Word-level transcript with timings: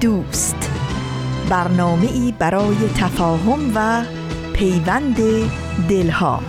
دوست. 0.00 0.70
برنامه 1.50 2.12
ای 2.12 2.34
برای 2.38 2.76
تفاهم 2.96 3.72
و 3.74 4.04
پیوند 4.52 5.16
دلها. 5.88 6.40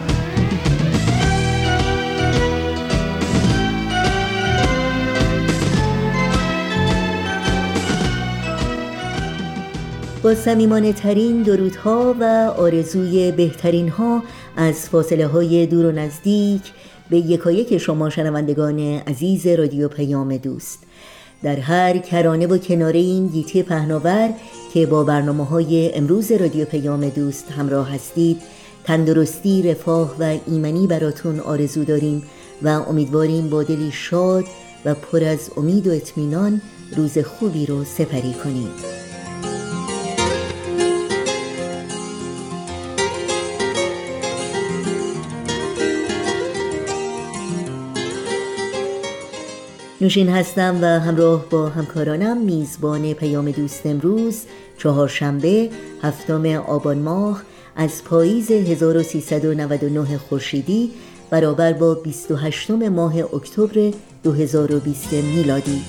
با 10.24 10.36
سمیمانه 10.36 10.94
ترین 10.94 11.42
درودها 11.42 12.16
و 12.20 12.24
آرزوی 12.58 13.32
بهترین 13.32 13.90
ها 13.90 14.24
از 14.58 14.90
فاصله 14.90 15.28
های 15.28 15.66
دور 15.66 15.86
و 15.86 15.92
نزدیک 15.92 16.62
به 17.10 17.18
یکایک 17.18 17.78
شما 17.78 18.10
شنوندگان 18.10 18.80
عزیز 18.80 19.48
رادیو 19.48 19.88
پیام 19.88 20.38
دوست. 20.38 20.80
در 21.44 21.60
هر 21.60 21.98
کرانه 21.98 22.48
و 22.48 22.58
کناره 22.58 23.00
این 23.00 23.28
گیتی 23.28 23.64
پهناور 23.64 24.30
که 24.74 24.86
با 24.86 25.04
برنامه 25.04 25.46
های 25.46 25.96
امروز 25.96 26.32
رادیو 26.32 26.66
پیام 26.66 27.10
دوست 27.10 27.52
همراه 27.52 27.94
هستید 27.94 28.42
تندرستی، 28.84 29.72
رفاه 29.72 30.16
و 30.20 30.38
ایمنی 30.48 30.88
براتون 30.88 31.40
آرزو 31.40 31.84
داریم 31.84 32.24
و 32.62 32.68
امیدواریم 32.68 33.50
با 33.50 33.64
دلی 33.64 33.92
شاد 33.92 34.46
و 34.86 34.94
پر 34.94 35.24
از 35.24 35.52
امید 35.58 35.88
و 35.88 35.92
اطمینان 35.92 36.62
روز 36.96 37.18
خوبی 37.18 37.66
رو 37.66 37.84
سپری 37.84 38.34
کنید. 38.34 39.01
نوشین 50.02 50.30
هستم 50.30 50.80
و 50.82 50.86
همراه 50.86 51.46
با 51.50 51.70
همکارانم 51.70 52.38
میزبان 52.38 53.14
پیام 53.14 53.52
دوست 53.52 53.86
امروز 53.86 54.42
چهارشنبه 54.78 55.70
هفتم 56.02 56.46
آبان 56.46 57.00
ماه 57.00 57.44
از 57.76 58.04
پاییز 58.04 58.52
1399 58.52 60.18
خورشیدی 60.18 60.92
برابر 61.30 61.74
با 61.74 61.94
28 61.94 62.72
ماه 62.72 63.16
اکتبر 63.18 63.92
2020 64.24 65.14
میلادی. 65.14 65.82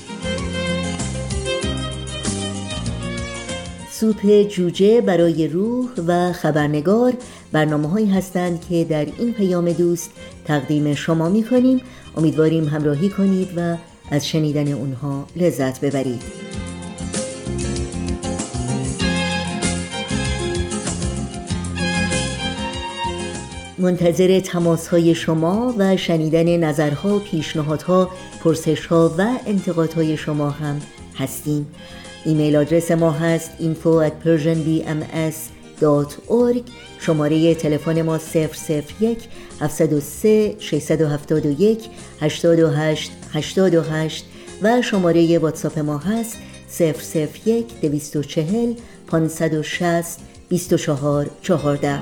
سوپ 3.90 4.42
جوجه 4.48 5.00
برای 5.00 5.48
روح 5.48 5.88
و 6.06 6.32
خبرنگار 6.32 7.12
برنامه 7.52 7.88
هایی 7.88 8.10
هستند 8.10 8.64
که 8.68 8.84
در 8.84 9.06
این 9.18 9.32
پیام 9.32 9.72
دوست 9.72 10.10
تقدیم 10.44 10.94
شما 10.94 11.28
می 11.28 11.42
کنیم 11.42 11.80
امیدواریم 12.16 12.64
همراهی 12.64 13.08
کنید 13.08 13.48
و 13.56 13.76
از 14.12 14.28
شنیدن 14.28 14.72
اونها 14.72 15.26
لذت 15.36 15.80
ببرید. 15.80 16.22
منتظر 23.78 24.40
تماس 24.40 24.88
های 24.88 25.14
شما 25.14 25.74
و 25.78 25.96
شنیدن 25.96 26.56
نظرها، 26.56 27.18
پیشنهادها، 27.18 28.10
پرسشها 28.44 29.14
و 29.18 29.26
انتقادهای 29.46 30.16
شما 30.16 30.50
هم 30.50 30.80
هستیم. 31.18 31.66
ایمیل 32.24 32.56
آدرس 32.56 32.90
ما 32.90 33.10
هست 33.10 33.50
info 33.60 34.08
at 34.08 34.12
persianbms.org 35.82 36.62
شماره 37.00 37.54
تلفن 37.54 38.02
ما 38.02 38.18
001 38.18 39.18
703 39.60 40.56
671 40.58 41.88
828 42.20 43.12
828 43.32 44.24
و 44.62 44.82
شماره 44.82 45.38
واتساپ 45.38 45.78
ما 45.78 45.98
هست 45.98 46.36
001 47.44 47.80
240 47.80 48.74
560 49.06 50.18
24 50.48 51.30
14 51.42 51.98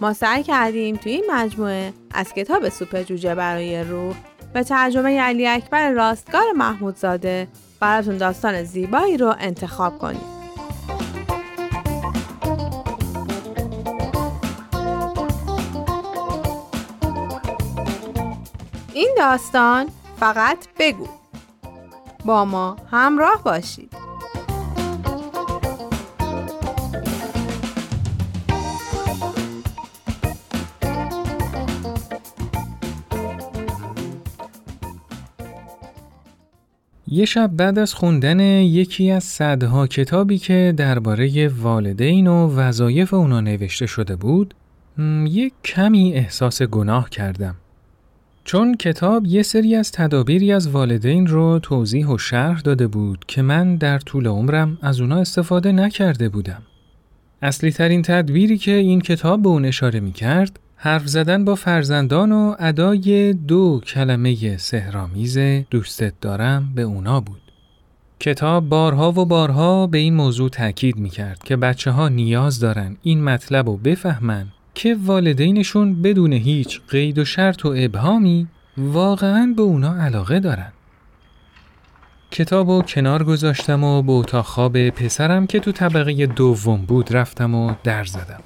ما 0.00 0.12
سعی 0.12 0.42
کردیم 0.42 0.96
توی 0.96 1.12
این 1.12 1.24
مجموعه 1.30 1.92
از 2.10 2.32
کتاب 2.32 2.68
سوپ 2.68 3.02
جوجه 3.02 3.34
برای 3.34 3.84
روح 3.84 4.14
به 4.54 4.62
ترجمه 4.62 5.20
علی 5.20 5.46
اکبر 5.46 5.90
راستگار 5.90 6.52
محمودزاده 6.56 7.48
براتون 7.80 8.16
داستان 8.16 8.64
زیبایی 8.64 9.16
رو 9.16 9.34
انتخاب 9.38 9.98
کنیم. 9.98 10.20
این 18.94 19.14
داستان 19.18 19.88
فقط 20.20 20.58
بگو. 20.78 21.08
با 22.24 22.44
ما 22.44 22.76
همراه 22.90 23.42
باشید. 23.42 24.09
یه 37.12 37.24
شب 37.24 37.50
بعد 37.56 37.78
از 37.78 37.94
خوندن 37.94 38.40
یکی 38.40 39.10
از 39.10 39.24
صدها 39.24 39.86
کتابی 39.86 40.38
که 40.38 40.74
درباره 40.76 41.48
والدین 41.48 42.26
و 42.26 42.46
وظایف 42.46 43.14
اونا 43.14 43.40
نوشته 43.40 43.86
شده 43.86 44.16
بود، 44.16 44.54
یک 45.24 45.52
کمی 45.64 46.12
احساس 46.12 46.62
گناه 46.62 47.10
کردم. 47.10 47.54
چون 48.44 48.76
کتاب 48.76 49.26
یه 49.26 49.42
سری 49.42 49.74
از 49.74 49.92
تدابیری 49.92 50.52
از 50.52 50.68
والدین 50.68 51.26
رو 51.26 51.58
توضیح 51.58 52.06
و 52.06 52.18
شرح 52.18 52.60
داده 52.60 52.86
بود 52.86 53.24
که 53.28 53.42
من 53.42 53.76
در 53.76 53.98
طول 53.98 54.26
عمرم 54.26 54.78
از 54.82 55.00
اونا 55.00 55.16
استفاده 55.16 55.72
نکرده 55.72 56.28
بودم. 56.28 56.62
اصلی 57.42 57.72
ترین 57.72 58.02
تدبیری 58.02 58.58
که 58.58 58.72
این 58.72 59.00
کتاب 59.00 59.42
به 59.42 59.48
اون 59.48 59.64
اشاره 59.64 60.00
می 60.00 60.12
کرد 60.12 60.58
حرف 60.82 61.06
زدن 61.06 61.44
با 61.44 61.54
فرزندان 61.54 62.32
و 62.32 62.54
ادای 62.58 63.32
دو 63.32 63.80
کلمه 63.86 64.56
سهرامیز 64.56 65.38
دوستت 65.70 66.12
دارم 66.20 66.72
به 66.74 66.82
اونا 66.82 67.20
بود. 67.20 67.40
کتاب 68.20 68.68
بارها 68.68 69.12
و 69.12 69.24
بارها 69.26 69.86
به 69.86 69.98
این 69.98 70.14
موضوع 70.14 70.48
تاکید 70.48 70.96
می 70.96 71.10
کرد 71.10 71.38
که 71.38 71.56
بچه 71.56 71.90
ها 71.90 72.08
نیاز 72.08 72.60
دارن 72.60 72.96
این 73.02 73.24
مطلب 73.24 73.66
رو 73.66 73.76
بفهمن 73.76 74.46
که 74.74 74.96
والدینشون 75.04 76.02
بدون 76.02 76.32
هیچ 76.32 76.80
قید 76.88 77.18
و 77.18 77.24
شرط 77.24 77.66
و 77.66 77.74
ابهامی 77.76 78.46
واقعا 78.76 79.54
به 79.56 79.62
اونا 79.62 80.02
علاقه 80.02 80.40
دارن. 80.40 80.72
کتاب 82.30 82.68
و 82.68 82.82
کنار 82.82 83.24
گذاشتم 83.24 83.84
و 83.84 84.02
به 84.02 84.12
اتاق 84.12 84.44
خواب 84.44 84.90
پسرم 84.90 85.46
که 85.46 85.60
تو 85.60 85.72
طبقه 85.72 86.26
دوم 86.26 86.84
بود 86.86 87.16
رفتم 87.16 87.54
و 87.54 87.74
در 87.84 88.04
زدم. 88.04 88.40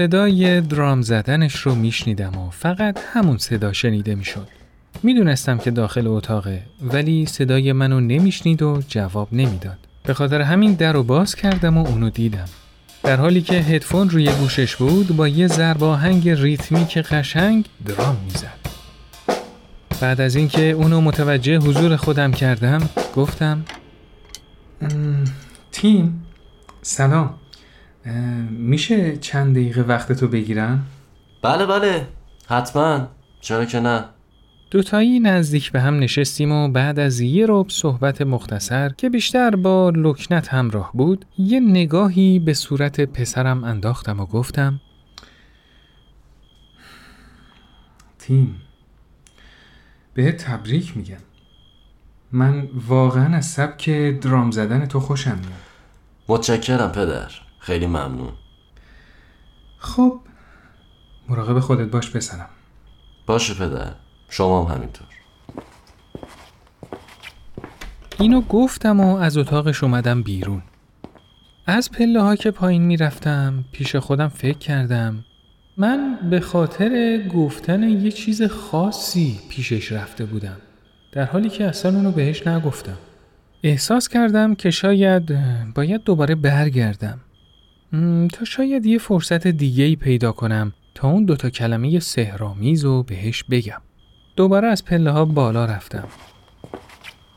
صدای 0.00 0.60
درام 0.60 1.02
زدنش 1.02 1.56
رو 1.56 1.74
میشنیدم 1.74 2.38
و 2.38 2.50
فقط 2.50 2.98
همون 3.12 3.38
صدا 3.38 3.72
شنیده 3.72 4.14
می‌شد. 4.14 4.48
می‌دونستم 5.02 5.58
که 5.58 5.70
داخل 5.70 6.06
اتاقه 6.06 6.62
ولی 6.82 7.26
صدای 7.26 7.72
منو 7.72 8.00
نمیشنید 8.00 8.62
و 8.62 8.82
جواب 8.88 9.28
نمی‌داد. 9.32 9.78
به 10.02 10.14
خاطر 10.14 10.40
همین 10.40 10.74
در 10.74 10.92
رو 10.92 11.02
باز 11.02 11.34
کردم 11.34 11.78
و 11.78 11.86
اونو 11.86 12.10
دیدم. 12.10 12.44
در 13.02 13.16
حالی 13.16 13.42
که 13.42 13.54
هدفون 13.54 14.10
روی 14.10 14.32
گوشش 14.32 14.76
بود 14.76 15.16
با 15.16 15.28
یه 15.28 15.46
ضرب 15.46 15.84
آهنگ 15.84 16.28
ریتمیک 16.28 16.98
قشنگ 16.98 17.64
درام 17.86 18.16
می‌زد. 18.24 18.58
بعد 20.00 20.20
از 20.20 20.36
اینکه 20.36 20.70
اونو 20.70 21.00
متوجه 21.00 21.58
حضور 21.58 21.96
خودم 21.96 22.32
کردم 22.32 22.88
گفتم 23.16 23.64
تیم 25.72 26.26
سلام 26.82 27.34
میشه 28.50 29.16
چند 29.16 29.54
دقیقه 29.54 29.80
وقتتو 29.80 30.28
بگیرم؟ 30.28 30.86
بله 31.42 31.66
بله. 31.66 32.06
حتما. 32.48 33.08
چرا 33.40 33.64
که 33.64 33.80
نه؟ 33.80 34.04
دوتایی 34.70 35.20
نزدیک 35.20 35.72
به 35.72 35.80
هم 35.80 35.98
نشستیم 35.98 36.52
و 36.52 36.68
بعد 36.68 36.98
از 36.98 37.20
یه 37.20 37.46
رب 37.48 37.66
صحبت 37.68 38.22
مختصر 38.22 38.88
که 38.88 39.10
بیشتر 39.10 39.56
با 39.56 39.92
لکنت 39.96 40.48
همراه 40.48 40.90
بود 40.94 41.24
یه 41.38 41.60
نگاهی 41.60 42.38
به 42.38 42.54
صورت 42.54 43.00
پسرم 43.00 43.64
انداختم 43.64 44.20
و 44.20 44.26
گفتم 44.26 44.80
تیم 48.18 48.56
به 50.14 50.32
تبریک 50.32 50.96
میگم. 50.96 51.16
من 52.32 52.68
واقعا 52.88 53.36
از 53.36 53.46
سبک 53.46 53.90
درام 54.20 54.50
زدن 54.50 54.86
تو 54.86 55.00
خوشم 55.00 55.38
میاد. 55.38 55.60
متشکرم 56.28 56.92
پدر. 56.92 57.30
خیلی 57.70 57.86
ممنون. 57.86 58.32
خب 59.78 60.20
مراقب 61.28 61.60
خودت 61.60 61.90
باش 61.90 62.10
پسرم 62.10 62.48
باشه 63.26 63.54
پدر. 63.54 63.92
شما 64.28 64.64
هم 64.64 64.74
همینطور. 64.74 65.06
اینو 68.18 68.40
گفتم 68.40 69.00
و 69.00 69.16
از 69.16 69.36
اتاقش 69.36 69.84
اومدم 69.84 70.22
بیرون. 70.22 70.62
از 71.66 71.90
پله 71.90 72.22
ها 72.22 72.36
که 72.36 72.50
پایین 72.50 72.82
می‌رفتم 72.82 73.64
پیش 73.72 73.96
خودم 73.96 74.28
فکر 74.28 74.58
کردم 74.58 75.24
من 75.76 76.18
به 76.30 76.40
خاطر 76.40 77.22
گفتن 77.34 77.82
یه 77.82 78.10
چیز 78.10 78.42
خاصی 78.42 79.40
پیشش 79.50 79.92
رفته 79.92 80.24
بودم 80.24 80.56
در 81.12 81.24
حالی 81.24 81.48
که 81.48 81.64
اصلا 81.64 81.96
اونو 81.96 82.12
بهش 82.12 82.46
نگفتم. 82.46 82.98
احساس 83.62 84.08
کردم 84.08 84.54
که 84.54 84.70
شاید 84.70 85.38
باید 85.74 86.04
دوباره 86.04 86.34
برگردم. 86.34 87.20
تا 88.32 88.44
شاید 88.44 88.86
یه 88.86 88.98
فرصت 88.98 89.46
دیگه 89.46 89.84
ای 89.84 89.96
پیدا 89.96 90.32
کنم 90.32 90.72
تا 90.94 91.08
اون 91.08 91.24
دوتا 91.24 91.50
کلمه 91.50 92.00
سهرامیز 92.00 92.84
رو 92.84 93.02
بهش 93.02 93.44
بگم. 93.50 93.80
دوباره 94.36 94.68
از 94.68 94.84
پله 94.84 95.10
ها 95.10 95.24
بالا 95.24 95.64
رفتم. 95.64 96.08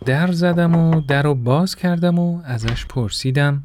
در 0.06 0.32
زدم 0.32 0.76
و 0.76 1.02
در 1.02 1.22
رو 1.22 1.36
باز 1.36 1.76
کردم 1.76 2.20
و 2.20 2.42
ازش 2.46 2.86
پرسیدم 2.86 3.64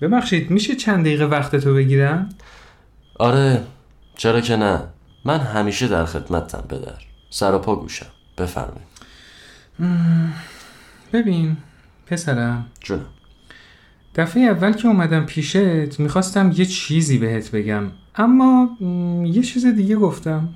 ببخشید 0.00 0.50
میشه 0.50 0.74
چند 0.76 1.04
دقیقه 1.04 1.24
وقتتو 1.24 1.74
بگیرم؟ 1.74 2.28
آره 3.18 3.62
چرا 4.16 4.40
که 4.40 4.56
نه. 4.56 4.82
من 5.24 5.38
همیشه 5.38 5.88
در 5.88 6.04
خدمتم 6.04 6.64
پدر. 6.68 6.94
سر 7.30 7.54
و 7.54 7.58
پا 7.58 7.76
گوشم. 7.76 8.06
بفرمایید. 8.38 8.86
ببین 11.12 11.56
پسرم. 12.06 12.66
جونم. 12.80 13.06
دفعه 14.16 14.42
اول 14.42 14.72
که 14.72 14.88
اومدم 14.88 15.26
پیشت 15.26 16.00
می‌خواستم 16.00 16.52
یه 16.56 16.64
چیزی 16.64 17.18
بهت 17.18 17.50
بگم. 17.50 17.84
اما 18.14 18.70
یه 19.24 19.42
چیز 19.42 19.66
دیگه 19.66 19.96
گفتم. 19.96 20.48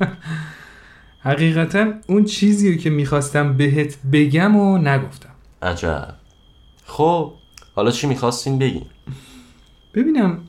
حقیقتا 1.20 1.92
اون 2.06 2.24
چیزی 2.24 2.72
رو 2.72 2.78
که 2.78 2.90
می‌خواستم 2.90 3.56
بهت 3.56 3.98
بگم 4.12 4.56
و 4.56 4.78
نگفتم. 4.78 5.28
عجب. 5.62 6.14
خب 6.84 7.32
حالا 7.74 7.90
چی 7.90 8.06
می‌خواستین 8.06 8.58
بگین؟ 8.58 8.86
ببینم 9.94 10.40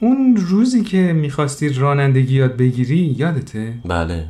اون 0.00 0.36
روزی 0.36 0.82
که 0.82 1.12
می‌خواستی 1.12 1.68
رانندگی 1.68 2.34
یاد 2.34 2.56
بگیری 2.56 3.14
یادته؟ 3.18 3.74
بله. 3.84 4.28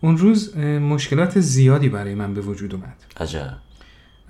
اون 0.00 0.18
روز 0.18 0.56
مشکلات 0.58 1.40
زیادی 1.40 1.88
برای 1.88 2.14
من 2.14 2.34
به 2.34 2.40
وجود 2.40 2.74
اومد. 2.74 2.96
عجب. 3.20 3.65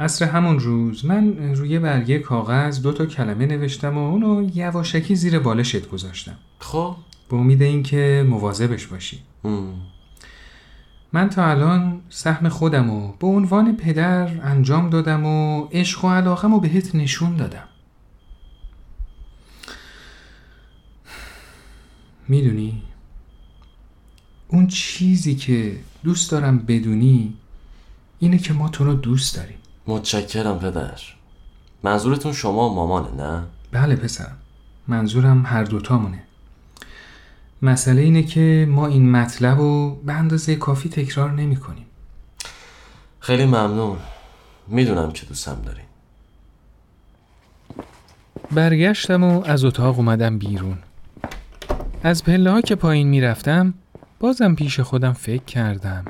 عصر 0.00 0.25
همون 0.25 0.58
روز 0.58 1.04
من 1.04 1.54
روی 1.54 1.78
برگه 1.78 2.19
کاغذ 2.19 2.82
دو 2.82 2.93
تا 2.93 3.06
کلمه 3.06 3.46
نوشتم 3.46 3.98
و 3.98 4.10
اونو 4.10 4.50
یواشکی 4.54 5.14
زیر 5.14 5.38
بالشت 5.38 5.88
گذاشتم. 5.88 6.38
خب. 6.58 6.96
به 7.31 7.37
امید 7.37 7.62
اینکه 7.62 8.26
مواظبش 8.28 8.87
باشی. 8.87 9.19
هم. 9.44 9.75
من 11.12 11.28
تا 11.28 11.46
الان 11.46 12.00
سهم 12.08 12.48
خودم 12.48 12.90
و 12.90 13.12
به 13.12 13.26
عنوان 13.26 13.76
پدر 13.76 14.40
انجام 14.43 14.90
دادم 14.90 15.26
و 15.26 15.64
عشق 15.72 16.04
و 16.04 16.08
علاقم 16.08 16.54
رو 16.54 16.60
بهت 16.60 16.94
نشون 16.94 17.37
دادم. 17.37 17.69
می‌دونی؟ 22.28 22.82
اون 24.49 24.66
چیزی 24.66 25.35
که 25.35 25.76
دوست 26.04 26.30
دارم 26.30 26.59
بدونی 26.59 27.35
اینه 28.18 28.38
که 28.38 28.52
ما 28.52 28.68
تو 28.68 28.85
رو 28.85 28.94
دوست 28.94 29.37
داریم. 29.37 29.59
متشکرم 29.87 30.59
پدر. 30.59 31.00
منظورتون 31.83 32.33
شما 32.33 32.71
و 32.71 32.75
مامانه 32.75 33.23
نه؟ 33.23 33.43
بله 33.73 33.97
پسرم 33.97 34.37
منظورم 34.88 35.47
هر 35.47 35.64
دوتامونه. 35.64 36.23
مسئله 37.62 38.02
اینه 38.02 38.23
که 38.23 38.66
ما 38.71 38.87
این 38.87 39.11
مطلب 39.11 39.59
رو 39.59 39.95
به 39.95 40.12
اندازه 40.12 40.57
کافی 40.57 40.88
تکرار 40.88 41.33
نمی 41.33 41.57
کنیم. 41.57 41.87
خیلی 43.21 43.45
ممنون. 43.45 43.99
می‌دونم 44.69 45.12
که 45.12 45.26
دوستم 45.26 45.62
دارین. 45.64 45.85
برگشتم 48.50 49.25
و 49.25 49.43
از 49.45 49.64
اتاق 49.64 49.97
اومدم 49.97 50.38
بیرون. 50.38 50.78
از 52.02 52.25
پله 52.25 52.50
ها 52.50 52.61
که 52.61 52.75
پایین 52.75 53.09
می‌رفتم 53.09 53.75
بازم 54.21 54.55
پیش 54.55 54.81
خودم 54.81 55.12
فکر 55.12 55.45
کردم. 55.45 56.05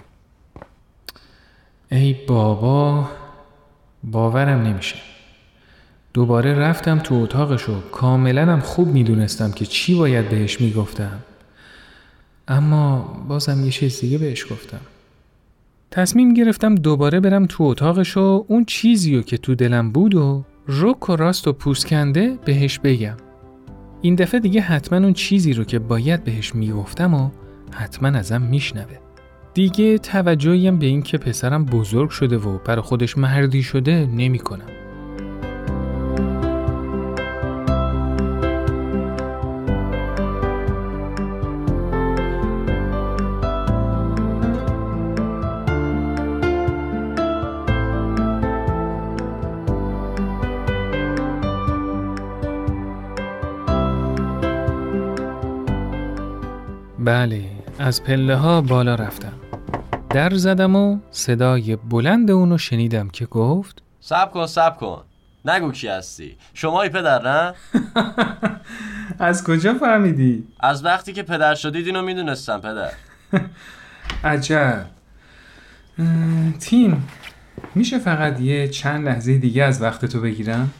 ای 1.90 2.14
بابا 2.28 3.08
باورم 4.04 4.62
نمیشه. 4.62 4.96
دوباره 6.14 6.54
رفتم 6.54 6.98
تو 6.98 7.14
اتاقش 7.14 7.68
و 7.68 7.80
کاملا 7.92 8.46
هم 8.46 8.60
خوب 8.60 8.88
می‌دونستم 8.88 9.52
که 9.52 9.66
چی 9.66 9.94
باید 9.94 10.28
بهش 10.28 10.60
می‌گفتم. 10.60 11.18
اما 12.48 12.98
بازم 13.28 13.64
یه 13.64 13.70
چیز 13.70 14.00
دیگه 14.00 14.18
بهش 14.18 14.44
گفتم. 14.52 14.80
تصمیم 15.90 16.34
گرفتم 16.34 16.74
دوباره 16.74 17.20
برم 17.20 17.46
تو 17.46 17.64
اتاقش 17.64 18.16
و 18.16 18.44
اون 18.48 18.64
چیزی 18.64 19.16
رو 19.16 19.22
که 19.22 19.38
تو 19.38 19.54
دلم 19.54 19.90
بود 19.90 20.14
و 20.14 20.44
رک 20.68 21.10
و 21.10 21.16
راست 21.16 21.48
و 21.48 21.52
پوسکنده 21.52 22.38
بهش 22.44 22.78
بگم. 22.78 23.16
این 24.02 24.14
دفعه 24.14 24.40
دیگه 24.40 24.60
حتما 24.60 24.98
اون 24.98 25.12
چیزی 25.12 25.52
رو 25.52 25.64
که 25.64 25.78
باید 25.78 26.24
بهش 26.24 26.54
می‌گفتم 26.54 27.14
و 27.14 27.30
حتما 27.70 28.08
ازم 28.08 28.42
میشنوه. 28.42 29.05
دیگه 29.56 29.98
توجهیم 29.98 30.78
به 30.78 30.86
اینکه 30.86 31.18
پسرم 31.18 31.64
بزرگ 31.64 32.10
شده 32.10 32.36
و 32.36 32.58
برای 32.58 32.82
خودش 32.82 33.18
مردی 33.18 33.62
شده 33.62 34.06
نمی‌کنم. 34.06 34.66
بله 56.98 57.44
از 57.78 58.04
پله 58.04 58.36
ها 58.36 58.60
بالا 58.60 58.94
رفتم 58.94 59.45
در 60.10 60.34
زدم 60.34 60.76
و 60.76 60.98
صدای 61.10 61.76
بلند 61.76 62.30
اونو 62.30 62.58
شنیدم 62.58 63.08
که 63.08 63.26
گفت 63.26 63.82
سب 64.00 64.32
کن 64.32 64.46
سب 64.46 64.76
کن 64.76 65.04
نگو 65.44 65.72
کی 65.72 65.88
هستی 65.88 66.36
شمایی 66.54 66.90
پدر 66.90 67.22
نه؟ 67.22 67.54
از 69.18 69.44
کجا 69.44 69.74
فهمیدی؟ 69.74 70.48
از 70.60 70.84
وقتی 70.84 71.12
که 71.12 71.22
پدر 71.22 71.54
شدید 71.54 71.86
اینو 71.86 72.02
می‌دونستم 72.02 72.60
پدر 72.60 72.92
عجب 74.24 74.86
تیم 76.60 77.08
میشه 77.74 77.98
فقط 77.98 78.40
یه 78.40 78.68
چند 78.68 79.06
لحظه 79.08 79.38
دیگه 79.38 79.64
از 79.64 79.82
وقت 79.82 80.04
تو 80.04 80.20
بگیرم؟ 80.20 80.70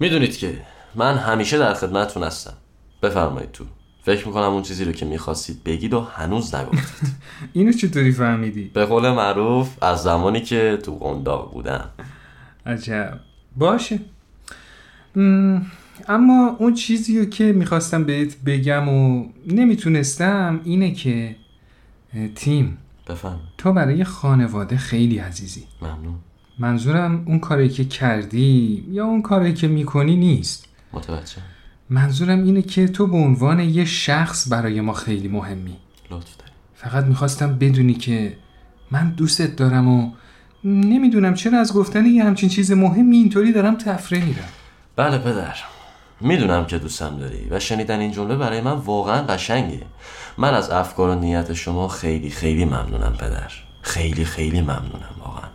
می‌دونید 0.00 0.36
که 0.36 0.62
من 0.94 1.16
همیشه 1.18 1.58
در 1.58 1.74
خدمتتون 1.74 2.22
هستم 2.22 2.54
بفرمایید 3.02 3.52
تو 3.52 3.64
فکر 4.06 4.26
می‌کنم 4.26 4.42
اون 4.44 4.62
چیزی 4.62 4.84
رو 4.84 4.92
که 4.92 5.06
می‌خواستید 5.06 5.64
بگید 5.64 5.94
و 5.94 6.00
هنوز 6.00 6.54
نگفتید. 6.54 7.08
اینو 7.52 7.72
چطوری 7.72 8.12
فهمیدی؟ 8.12 8.64
به 8.64 8.84
قول 8.84 9.10
معروف 9.10 9.82
از 9.82 10.02
زمانی 10.02 10.40
که 10.40 10.78
تو 10.82 10.98
قنداق 10.98 11.52
بودم. 11.52 11.90
عجب. 12.66 13.20
باشه. 13.56 13.98
اما 16.08 16.56
اون 16.58 16.74
چیزی 16.74 17.18
رو 17.18 17.24
که 17.24 17.52
می‌خواستم 17.52 18.04
بهت 18.04 18.36
بگم 18.46 18.88
و 18.88 19.26
نمی‌تونستم 19.46 20.60
اینه 20.64 20.92
که 20.92 21.36
تیم. 22.34 22.78
بفهم. 23.08 23.40
تو 23.58 23.72
برای 23.72 24.04
خانواده 24.04 24.76
خیلی 24.76 25.18
عزیزی. 25.18 25.64
ممنون. 25.82 26.18
منظورم 26.58 27.22
اون 27.26 27.38
کاری 27.38 27.68
که 27.68 27.84
کردی 27.84 28.84
یا 28.90 29.04
اون 29.04 29.22
کاری 29.22 29.54
که 29.54 29.68
می‌کنی 29.68 30.16
نیست. 30.16 30.68
متوجه 30.92 31.55
منظورم 31.90 32.44
اینه 32.44 32.62
که 32.62 32.88
تو 32.88 33.06
به 33.06 33.16
عنوان 33.16 33.60
یه 33.60 33.84
شخص 33.84 34.52
برای 34.52 34.80
ما 34.80 34.92
خیلی 34.92 35.28
مهمی. 35.28 35.76
لطف 36.10 36.36
داری. 36.36 36.52
فقط 36.74 37.04
می‌خواستم 37.04 37.58
بدونی 37.58 37.94
که 37.94 38.36
من 38.90 39.10
دوستت 39.10 39.56
دارم 39.56 39.88
و 39.88 40.10
نمی‌دونم 40.64 41.34
چرا 41.34 41.60
از 41.60 41.72
گفتن 41.72 42.06
یه 42.06 42.24
همچین 42.24 42.48
چیز 42.48 42.72
مهمی 42.72 43.16
اینطوری 43.16 43.52
دارم 43.52 43.76
تفره 43.76 44.24
میرم. 44.24 44.48
بله 44.96 45.18
پدر. 45.18 45.54
می‌دونم 46.20 46.66
که 46.66 46.78
دوستم 46.78 47.18
داری 47.18 47.48
و 47.50 47.60
شنیدن 47.60 48.00
این 48.00 48.10
جمله 48.10 48.36
برای 48.36 48.60
من 48.60 48.72
واقعا 48.72 49.22
قشنگه. 49.22 49.82
من 50.38 50.54
از 50.54 50.70
افکار 50.70 51.10
و 51.10 51.14
نیت 51.20 51.52
شما 51.52 51.88
خیلی 51.88 52.30
خیلی 52.30 52.64
ممنونم 52.64 53.14
پدر. 53.20 53.52
خیلی 53.82 54.24
خیلی 54.24 54.60
ممنونم 54.60 55.16
واقعا. 55.24 55.48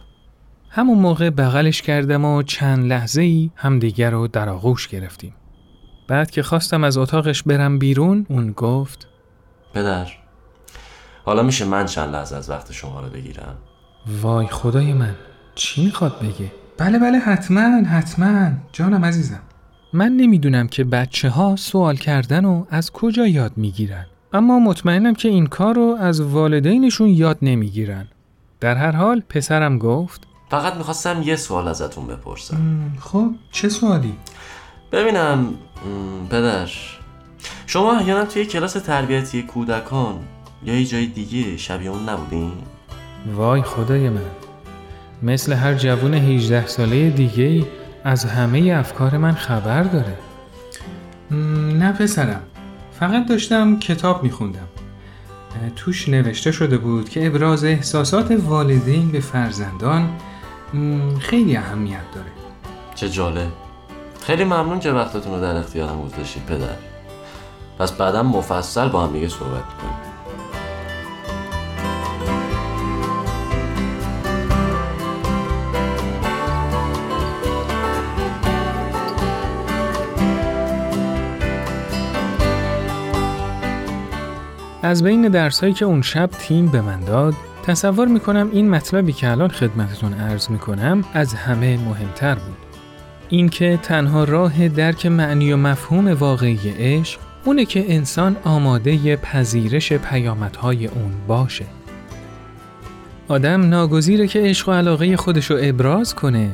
همون 0.70 1.00
موقع 1.00 1.30
بغلش 1.30 1.82
کردم 1.82 2.26
و 2.26 2.44
چند 2.44 2.86
لحظه 2.86 3.22
ای 3.22 3.50
همدیگر 3.56 4.10
رو 4.10 4.28
در 4.28 4.50
آغوش 4.50 4.88
گرفتیم. 4.88 5.34
بعد 6.08 6.32
که 6.32 6.44
خواستم 6.44 6.84
از 6.84 6.98
اتاقش 6.98 7.44
برم 7.44 7.80
بیرون 7.80 8.26
اون 8.30 8.52
گفت 8.52 9.08
پدر 9.74 10.08
حالا 11.26 11.44
میشه 11.44 11.66
من 11.66 11.86
چند 11.86 12.16
لحظه 12.16 12.36
از 12.36 12.50
وقت 12.50 12.72
شما 12.72 13.02
رو 13.02 13.10
بگیرم؟ 13.10 13.58
وای 14.22 14.48
خدای 14.48 14.94
من 14.94 15.16
چی 15.56 15.86
می‌خواد 15.86 16.20
بگه؟ 16.20 16.52
بله 16.78 17.00
بله 17.00 17.18
حتما 17.18 17.84
حتما. 17.90 18.52
جانم 18.72 19.06
عزیزم 19.06 19.40
من 19.94 20.12
نمی‌دونم 20.12 20.68
که 20.68 20.84
بچه 20.84 21.30
ها 21.30 21.56
سوال 21.56 21.96
کردن 21.96 22.46
و 22.46 22.66
از 22.70 22.92
کجا 22.92 23.28
یاد 23.28 23.52
می‌گیرن. 23.56 24.06
اما 24.34 24.60
مطمئنم 24.60 25.14
که 25.14 25.30
این 25.30 25.48
کار 25.48 25.76
رو 25.76 25.98
از 26.00 26.22
والدینشون 26.22 27.08
یاد 27.08 27.38
نمی‌گیرن. 27.42 28.08
در 28.60 28.76
هر 28.76 28.92
حال 28.92 29.24
پسرم 29.30 29.78
گفت 29.78 30.28
فقط 30.50 30.74
می‌خواستم 30.74 31.22
یه 31.22 31.36
سوال 31.36 31.68
ازتون 31.68 32.08
بپرسم. 32.08 32.92
خب 33.00 33.32
چه 33.52 33.70
سوالی؟ 33.70 34.14
ببینم 34.92 35.54
پدر. 36.30 36.70
شما 37.68 37.94
احیانا 37.94 38.26
توی 38.26 38.46
کلاس 38.46 38.74
تربیتی 38.74 39.44
کودکان 39.44 40.20
یا 40.64 40.80
یه 40.80 40.86
جای 40.86 41.06
دیگه 41.06 41.58
شبیه 41.58 41.90
اون 41.90 42.10
نبودین؟ 42.10 42.52
وای 43.36 43.62
خدای 43.62 44.10
من. 44.10 44.22
مثل 45.24 45.54
هر 45.54 45.74
جوون 45.74 46.14
18 46.14 46.68
ساله 46.68 47.10
دیگه 47.10 47.66
از 48.04 48.26
همه 48.26 48.74
افکار 48.74 49.18
من 49.18 49.34
خبر 49.34 49.84
داره. 49.84 50.18
نه 51.80 51.92
پسرم. 51.92 52.42
فقط 53.00 53.28
داشتم 53.28 53.80
کتاب 53.80 54.24
میخوندم. 54.24 54.68
توش 55.76 56.10
نوشته 56.10 56.52
شده 56.52 56.78
بود 56.78 57.10
که 57.10 57.28
ابراز 57.28 57.64
احساسات 57.64 58.32
والدین 58.32 59.12
به 59.12 59.20
فرزندان 59.20 60.10
خیلی 61.20 61.58
اهمیت 61.58 62.12
داره. 62.16 62.32
چه 62.96 63.10
جالب. 63.10 63.52
خیلی 64.22 64.44
ممنون 64.44 64.80
که 64.80 64.92
وقتتون 64.92 65.34
رو 65.34 65.42
در 65.42 65.56
اختیارم 65.56 66.02
گذاشتید 66.06 66.46
پدر. 66.46 66.76
پس 67.80 67.92
بعدا 67.92 68.24
مفصل 68.24 68.90
با 68.90 69.04
هم 69.04 69.14
دیگه 69.14 69.28
صحبت 69.28 69.64
کنیم 69.82 70.12
از 84.84 85.04
بین 85.04 85.28
درسهایی 85.28 85.74
که 85.74 85.86
اون 85.86 86.02
شب 86.02 86.30
تیم 86.40 86.68
به 86.68 86.82
من 86.82 87.00
داد 87.00 87.34
تصور 87.64 88.08
می‌کنم 88.08 88.50
این 88.52 88.70
مطلبی 88.70 89.14
که 89.14 89.32
الان 89.32 89.50
خدمتتون 89.50 90.14
عرض 90.14 90.50
می‌کنم 90.50 91.04
از 91.14 91.34
همه 91.34 91.78
مهمتر 91.78 92.36
بود. 92.36 92.71
اینکه 93.32 93.80
تنها 93.84 94.24
راه 94.24 94.68
درک 94.68 95.06
معنی 95.06 95.54
و 95.54 95.58
مفهوم 95.58 96.08
واقعی 96.08 96.60
عشق 96.78 97.20
اونه 97.46 97.66
که 97.66 97.94
انسان 97.94 98.38
آماده 98.44 99.16
پذیرش 99.16 99.94
پیامدهای 99.94 100.88
اون 100.88 101.12
باشه. 101.28 101.66
آدم 103.28 103.70
ناگزیره 103.70 104.28
که 104.28 104.42
عشق 104.42 104.70
و 104.70 104.72
علاقه 104.72 105.18
خودشو 105.18 105.58
ابراز 105.62 106.16
کنه 106.16 106.50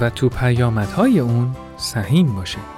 و 0.00 0.10
تو 0.10 0.28
پیامدهای 0.28 1.18
اون 1.18 1.56
سهیم 1.76 2.34
باشه. 2.34 2.77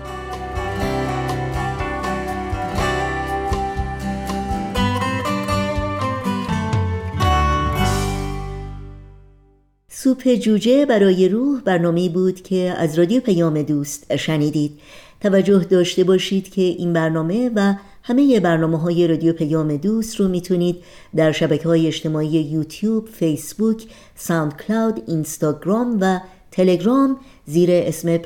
سوپ 10.03 10.33
جوجه 10.33 10.85
برای 10.85 11.29
روح 11.29 11.61
برنامه 11.61 12.09
بود 12.09 12.41
که 12.41 12.73
از 12.77 12.99
رادیو 12.99 13.21
پیام 13.21 13.61
دوست 13.61 14.15
شنیدید. 14.15 14.79
توجه 15.21 15.59
داشته 15.59 16.03
باشید 16.03 16.49
که 16.49 16.61
این 16.61 16.93
برنامه 16.93 17.51
و 17.55 17.73
همه 18.03 18.39
برنامه 18.39 18.79
های 18.79 19.07
رادیو 19.07 19.33
پیام 19.33 19.77
دوست 19.77 20.15
رو 20.15 20.27
می‌تونید 20.27 20.75
در 21.15 21.31
شبکه 21.31 21.67
های 21.67 21.87
اجتماعی 21.87 22.27
یوتیوب، 22.27 23.07
فیسبوک، 23.07 23.83
ساوند 24.15 24.57
کلاود، 24.57 25.03
اینستاگرام 25.07 25.97
و 26.01 26.19
تلگرام. 26.51 27.17
زیر 27.45 27.69
اسم 27.71 28.19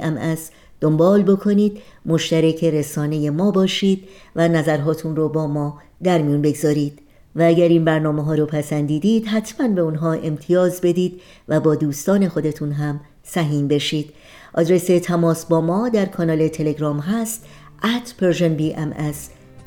پیام 0.00 0.16
دوست 0.16 0.50
دنبال 0.80 1.22
بکنید. 1.22 1.78
مشترک 2.06 2.64
رسانه 2.64 3.30
ما 3.30 3.50
باشید 3.50 4.04
و 4.36 4.48
نظرهاتون 4.48 5.16
رو 5.16 5.28
با 5.28 5.46
ما 5.46 5.78
در 6.02 6.22
میون 6.22 6.42
بگذارید. 6.42 7.07
و 7.36 7.42
اگر 7.42 7.68
این 7.68 7.84
برنامه 7.84 8.24
ها 8.24 8.34
رو 8.34 8.46
پسندیدید 8.46 9.26
حتما 9.26 9.68
به 9.68 9.80
اونها 9.80 10.12
امتیاز 10.12 10.80
بدید 10.80 11.20
و 11.48 11.60
با 11.60 11.74
دوستان 11.74 12.28
خودتون 12.28 12.72
هم 12.72 13.00
سهیم 13.22 13.68
بشید. 13.68 14.12
آدرس 14.54 14.86
تماس 14.86 15.46
با 15.46 15.60
ما 15.60 15.88
در 15.88 16.06
کانال 16.06 16.48
تلگرام 16.48 16.98
هست 16.98 17.46
at 17.82 18.22
Persian 18.22 18.60
BMS 18.60 19.16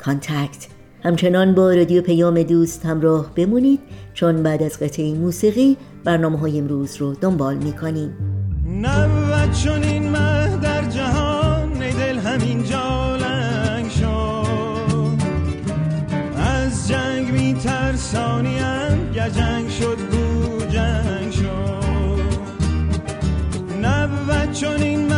contact. 0.04 0.66
همچنان 1.04 1.54
با 1.54 1.74
رادیو 1.74 2.02
پیام 2.02 2.42
دوست 2.42 2.86
همراه 2.86 3.34
بمونید 3.34 3.80
چون 4.14 4.42
بعد 4.42 4.62
از 4.62 4.78
قطعه 4.78 5.14
موسیقی 5.14 5.76
برنامه 6.04 6.38
های 6.38 6.58
امروز 6.58 6.96
رو 6.96 7.14
دنبال 7.14 7.56
می‌کنیم. 7.56 8.14
نبود 8.82 9.52
چون 9.52 9.82
این 9.82 10.10
مه 10.10 10.56
در 10.56 10.84
جهان 10.84 11.72
دل 11.78 12.18
همین 12.18 12.62
ترسانیم 18.12 19.12
گجنگ 19.14 19.70
شد 19.70 19.98
گو 20.10 20.66
جنگ 20.66 21.32
شد. 21.32 22.22
نبود 23.82 24.52
چون 24.52 24.82
این 24.82 25.11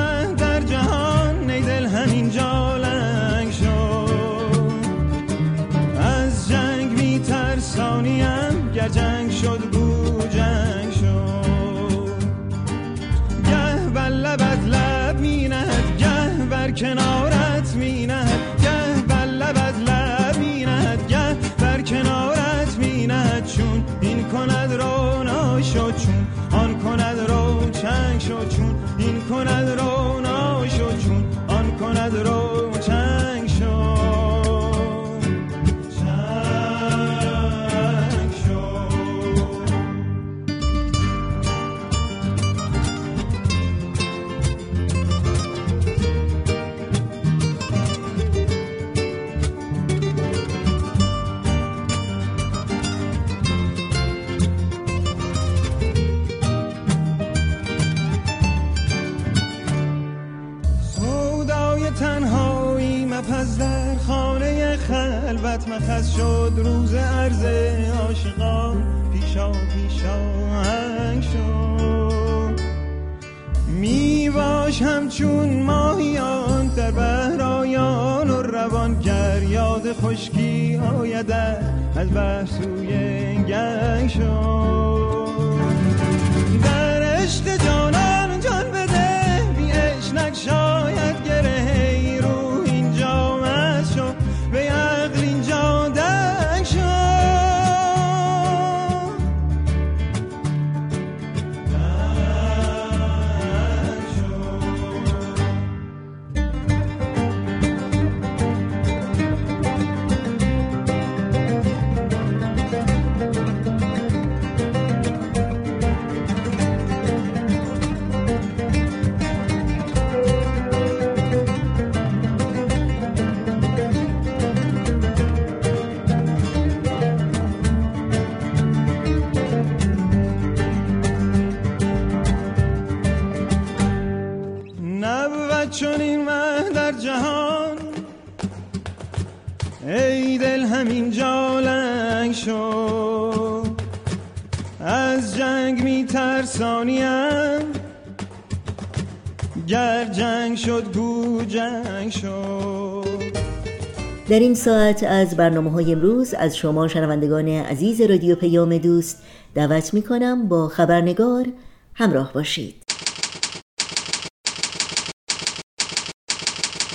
در 154.34 154.40
این 154.40 154.54
ساعت 154.54 155.02
از 155.02 155.36
برنامه 155.36 155.70
های 155.70 155.92
امروز 155.92 156.34
از 156.34 156.56
شما 156.56 156.88
شنوندگان 156.88 157.48
عزیز 157.48 158.00
رادیو 158.00 158.34
پیام 158.34 158.78
دوست 158.78 159.22
دعوت 159.54 159.94
می 159.94 160.02
کنم 160.02 160.48
با 160.48 160.68
خبرنگار 160.68 161.46
همراه 161.94 162.32
باشید. 162.32 162.74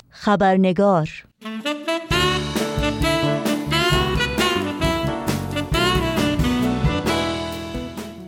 خبرنگار 0.10 1.10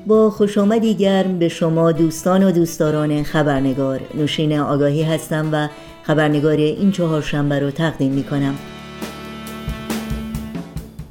با 0.08 0.30
خوش 0.30 0.58
آمدی 0.58 0.95
گرم 0.95 1.39
به 1.39 1.50
شما 1.50 1.91
دوستان 1.91 2.43
و 2.43 2.52
دوستداران 2.52 3.24
خبرنگار. 3.24 4.02
نوشین 4.13 4.60
آگاهی 4.60 5.04
هستم 5.04 5.50
و 5.54 5.67
خبرنگار 6.04 6.58
این 6.58 6.91
چهارشنبه 6.91 7.60
رو 7.60 7.71
تقدیم 7.71 8.12
می 8.12 8.24
کنم 8.24 8.56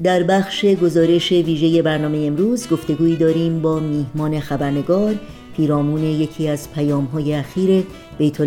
در 0.02 0.22
بخش 0.22 0.64
گزارش 0.64 1.32
ویژه 1.32 1.82
برنامه 1.82 2.18
امروز 2.18 2.68
گفتگویی 2.68 3.16
داریم 3.16 3.62
با 3.62 3.80
میهمان 3.80 4.40
خبرنگار 4.40 5.14
پیرامون 5.56 6.04
یکی 6.04 6.48
از 6.48 6.72
پیام 6.72 7.04
های 7.04 7.34
اخیر 7.34 7.84
بیت 8.18 8.40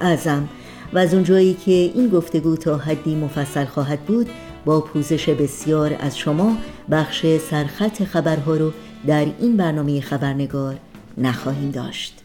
اعظم. 0.00 0.48
و 0.92 0.98
از 0.98 1.14
اونجایی 1.14 1.54
که 1.54 1.72
این 1.72 2.08
گفتگو 2.08 2.56
تا 2.56 2.76
حدی 2.76 3.14
مفصل 3.14 3.64
خواهد 3.64 4.00
بود 4.00 4.26
با 4.64 4.80
پوزش 4.80 5.28
بسیار 5.28 5.96
از 6.00 6.18
شما 6.18 6.56
بخش 6.90 7.26
سرخط 7.50 8.02
خبرها 8.02 8.56
رو 8.56 8.72
در 9.06 9.26
این 9.40 9.56
برنامه 9.56 10.00
خبرنگار 10.00 10.76
نخواهیم 11.18 11.70
داشت. 11.70 12.23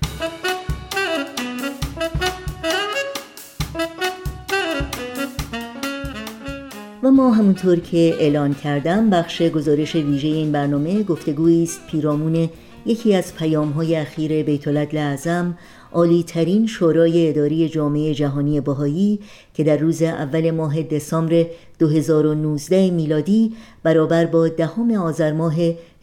و 7.09 7.11
ما 7.11 7.31
همونطور 7.31 7.79
که 7.79 8.15
اعلان 8.19 8.53
کردم 8.53 9.09
بخش 9.09 9.41
گزارش 9.41 9.95
ویژه 9.95 10.27
این 10.27 10.51
برنامه 10.51 11.03
گفتگویی 11.03 11.63
است 11.63 11.87
پیرامون 11.91 12.49
یکی 12.85 13.15
از 13.15 13.35
پیام 13.35 13.69
های 13.69 13.95
اخیر 13.95 14.43
بیت 14.43 14.67
اعظم 14.67 15.57
عالی 15.91 16.23
ترین 16.23 16.67
شورای 16.67 17.29
اداری 17.29 17.69
جامعه 17.69 18.13
جهانی 18.13 18.61
بهایی 18.61 19.19
که 19.53 19.63
در 19.63 19.77
روز 19.77 20.01
اول 20.01 20.51
ماه 20.51 20.81
دسامبر 20.81 21.45
2019 21.79 22.91
میلادی 22.91 23.53
برابر 23.83 24.25
با 24.25 24.47
دهم 24.47 24.91
آذر 24.91 25.31
ماه 25.31 25.55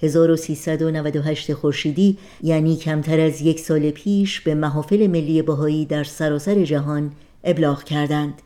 1398 0.02 1.52
خورشیدی 1.52 2.18
یعنی 2.42 2.76
کمتر 2.76 3.20
از 3.20 3.42
یک 3.42 3.60
سال 3.60 3.90
پیش 3.90 4.40
به 4.40 4.54
محافل 4.54 5.06
ملی 5.06 5.42
بهایی 5.42 5.84
در 5.84 6.04
سراسر 6.04 6.64
جهان 6.64 7.12
ابلاغ 7.44 7.84
کردند. 7.84 8.42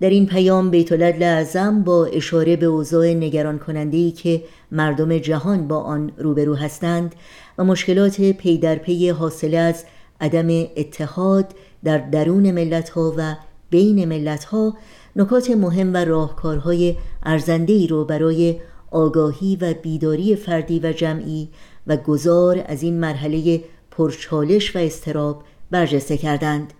در 0.00 0.10
این 0.10 0.26
پیام 0.26 0.70
بیت 0.70 0.92
اعظم 1.22 1.82
با 1.82 2.06
اشاره 2.06 2.56
به 2.56 2.66
اوضاع 2.66 3.06
نگران 3.06 3.58
کننده 3.58 4.10
که 4.10 4.42
مردم 4.72 5.18
جهان 5.18 5.68
با 5.68 5.80
آن 5.80 6.12
روبرو 6.18 6.54
هستند 6.54 7.14
و 7.58 7.64
مشکلات 7.64 8.20
پی 8.20 8.58
در 8.58 8.76
پی 8.76 9.08
حاصله 9.08 9.58
از 9.58 9.84
عدم 10.20 10.66
اتحاد 10.76 11.54
در 11.84 11.98
درون 11.98 12.50
ملت 12.50 12.88
ها 12.88 13.14
و 13.16 13.36
بین 13.70 14.04
ملت 14.04 14.44
ها 14.44 14.76
نکات 15.16 15.50
مهم 15.50 15.94
و 15.94 15.96
راهکارهای 15.96 16.96
ارزنده 17.22 17.86
رو 17.86 18.04
برای 18.04 18.60
آگاهی 18.90 19.58
و 19.60 19.74
بیداری 19.82 20.36
فردی 20.36 20.80
و 20.82 20.92
جمعی 20.92 21.48
و 21.86 21.96
گذار 21.96 22.64
از 22.66 22.82
این 22.82 23.00
مرحله 23.00 23.64
پرچالش 23.90 24.76
و 24.76 24.78
استراب 24.78 25.42
برجسته 25.70 26.16
کردند. 26.16 26.72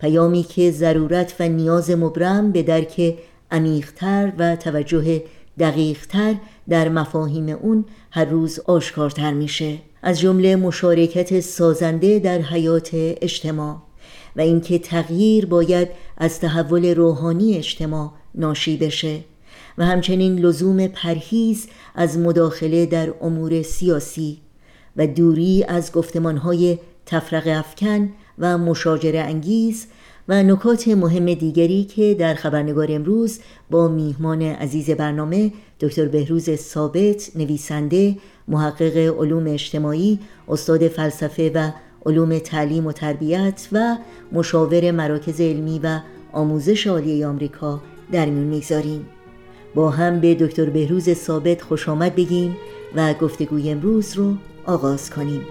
پیامی 0.00 0.42
که 0.42 0.70
ضرورت 0.70 1.34
و 1.40 1.48
نیاز 1.48 1.90
مبرم 1.90 2.52
به 2.52 2.62
درک 2.62 3.18
عمیقتر 3.50 4.32
و 4.38 4.56
توجه 4.56 5.22
دقیقتر 5.58 6.34
در 6.68 6.88
مفاهیم 6.88 7.48
اون 7.48 7.84
هر 8.10 8.24
روز 8.24 8.60
آشکارتر 8.60 9.32
میشه. 9.32 9.78
از 10.02 10.20
جمله 10.20 10.56
مشارکت 10.56 11.40
سازنده 11.40 12.18
در 12.18 12.38
حیات 12.38 12.88
اجتماع 12.92 13.76
و 14.36 14.40
اینکه 14.40 14.78
تغییر 14.78 15.46
باید 15.46 15.88
از 16.16 16.40
تحول 16.40 16.94
روحانی 16.94 17.56
اجتماع 17.56 18.12
ناشی 18.34 18.76
بشه 18.76 19.20
و 19.78 19.84
همچنین 19.84 20.38
لزوم 20.38 20.86
پرهیز 20.86 21.68
از 21.94 22.18
مداخله 22.18 22.86
در 22.86 23.14
امور 23.20 23.62
سیاسی 23.62 24.38
و 24.96 25.06
دوری 25.06 25.64
از 25.68 25.92
گفتمانهای 25.92 26.78
تفرق 27.06 27.46
افکن 27.46 28.12
و 28.38 28.58
مشاجره 28.58 29.20
انگیز 29.20 29.86
و 30.28 30.42
نکات 30.42 30.88
مهم 30.88 31.34
دیگری 31.34 31.84
که 31.84 32.16
در 32.18 32.34
خبرنگار 32.34 32.86
امروز 32.90 33.38
با 33.70 33.88
میهمان 33.88 34.42
عزیز 34.42 34.90
برنامه 34.90 35.52
دکتر 35.80 36.08
بهروز 36.08 36.50
ثابت 36.50 37.30
نویسنده 37.36 38.16
محقق 38.48 38.96
علوم 38.96 39.46
اجتماعی 39.46 40.18
استاد 40.48 40.88
فلسفه 40.88 41.52
و 41.54 41.70
علوم 42.06 42.38
تعلیم 42.38 42.86
و 42.86 42.92
تربیت 42.92 43.68
و 43.72 43.96
مشاور 44.32 44.90
مراکز 44.90 45.40
علمی 45.40 45.80
و 45.82 46.00
آموزش 46.32 46.86
عالی 46.86 47.24
آمریکا 47.24 47.80
در 48.12 48.26
میون 48.26 48.46
می‌گذاریم. 48.46 49.06
با 49.74 49.90
هم 49.90 50.20
به 50.20 50.34
دکتر 50.34 50.70
بهروز 50.70 51.12
ثابت 51.12 51.62
خوش 51.62 51.88
آمد 51.88 52.14
بگیم 52.14 52.56
و 52.94 53.14
گفتگوی 53.14 53.70
امروز 53.70 54.16
رو 54.16 54.34
آغاز 54.66 55.10
کنیم. 55.10 55.42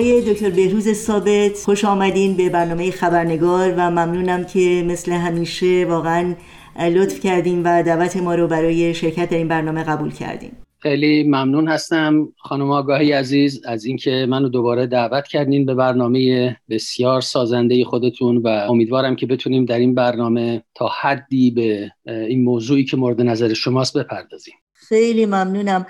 آقای 0.00 0.22
دکتر 0.22 0.50
بهروز 0.50 0.92
ثابت. 0.92 1.58
خوش 1.64 1.84
آمدین 1.84 2.36
به 2.36 2.48
برنامه 2.48 2.90
خبرنگار 2.90 3.74
و 3.76 3.90
ممنونم 3.90 4.44
که 4.44 4.84
مثل 4.86 5.12
همیشه 5.12 5.86
واقعا 5.88 6.34
لطف 6.94 7.20
کردیم 7.20 7.62
و 7.64 7.82
دعوت 7.82 8.16
ما 8.16 8.34
رو 8.34 8.48
برای 8.48 8.94
شرکت 8.94 9.30
در 9.30 9.36
این 9.36 9.48
برنامه 9.48 9.84
قبول 9.84 10.12
کردیم 10.12 10.56
خیلی 10.78 11.22
ممنون 11.22 11.68
هستم 11.68 12.28
خانم 12.38 12.70
آگاهی 12.70 13.12
عزیز 13.12 13.60
از 13.64 13.84
اینکه 13.84 14.26
منو 14.28 14.48
دوباره 14.48 14.86
دعوت 14.86 15.28
کردین 15.28 15.66
به 15.66 15.74
برنامه 15.74 16.56
بسیار 16.70 17.20
سازنده 17.20 17.84
خودتون 17.84 18.36
و 18.36 18.48
امیدوارم 18.48 19.16
که 19.16 19.26
بتونیم 19.26 19.64
در 19.64 19.78
این 19.78 19.94
برنامه 19.94 20.62
تا 20.74 20.90
حدی 21.00 21.50
به 21.50 21.92
این 22.06 22.44
موضوعی 22.44 22.84
که 22.84 22.96
مورد 22.96 23.20
نظر 23.20 23.52
شماست 23.52 23.98
بپردازیم. 23.98 24.54
خیلی 24.74 25.26
ممنونم. 25.26 25.86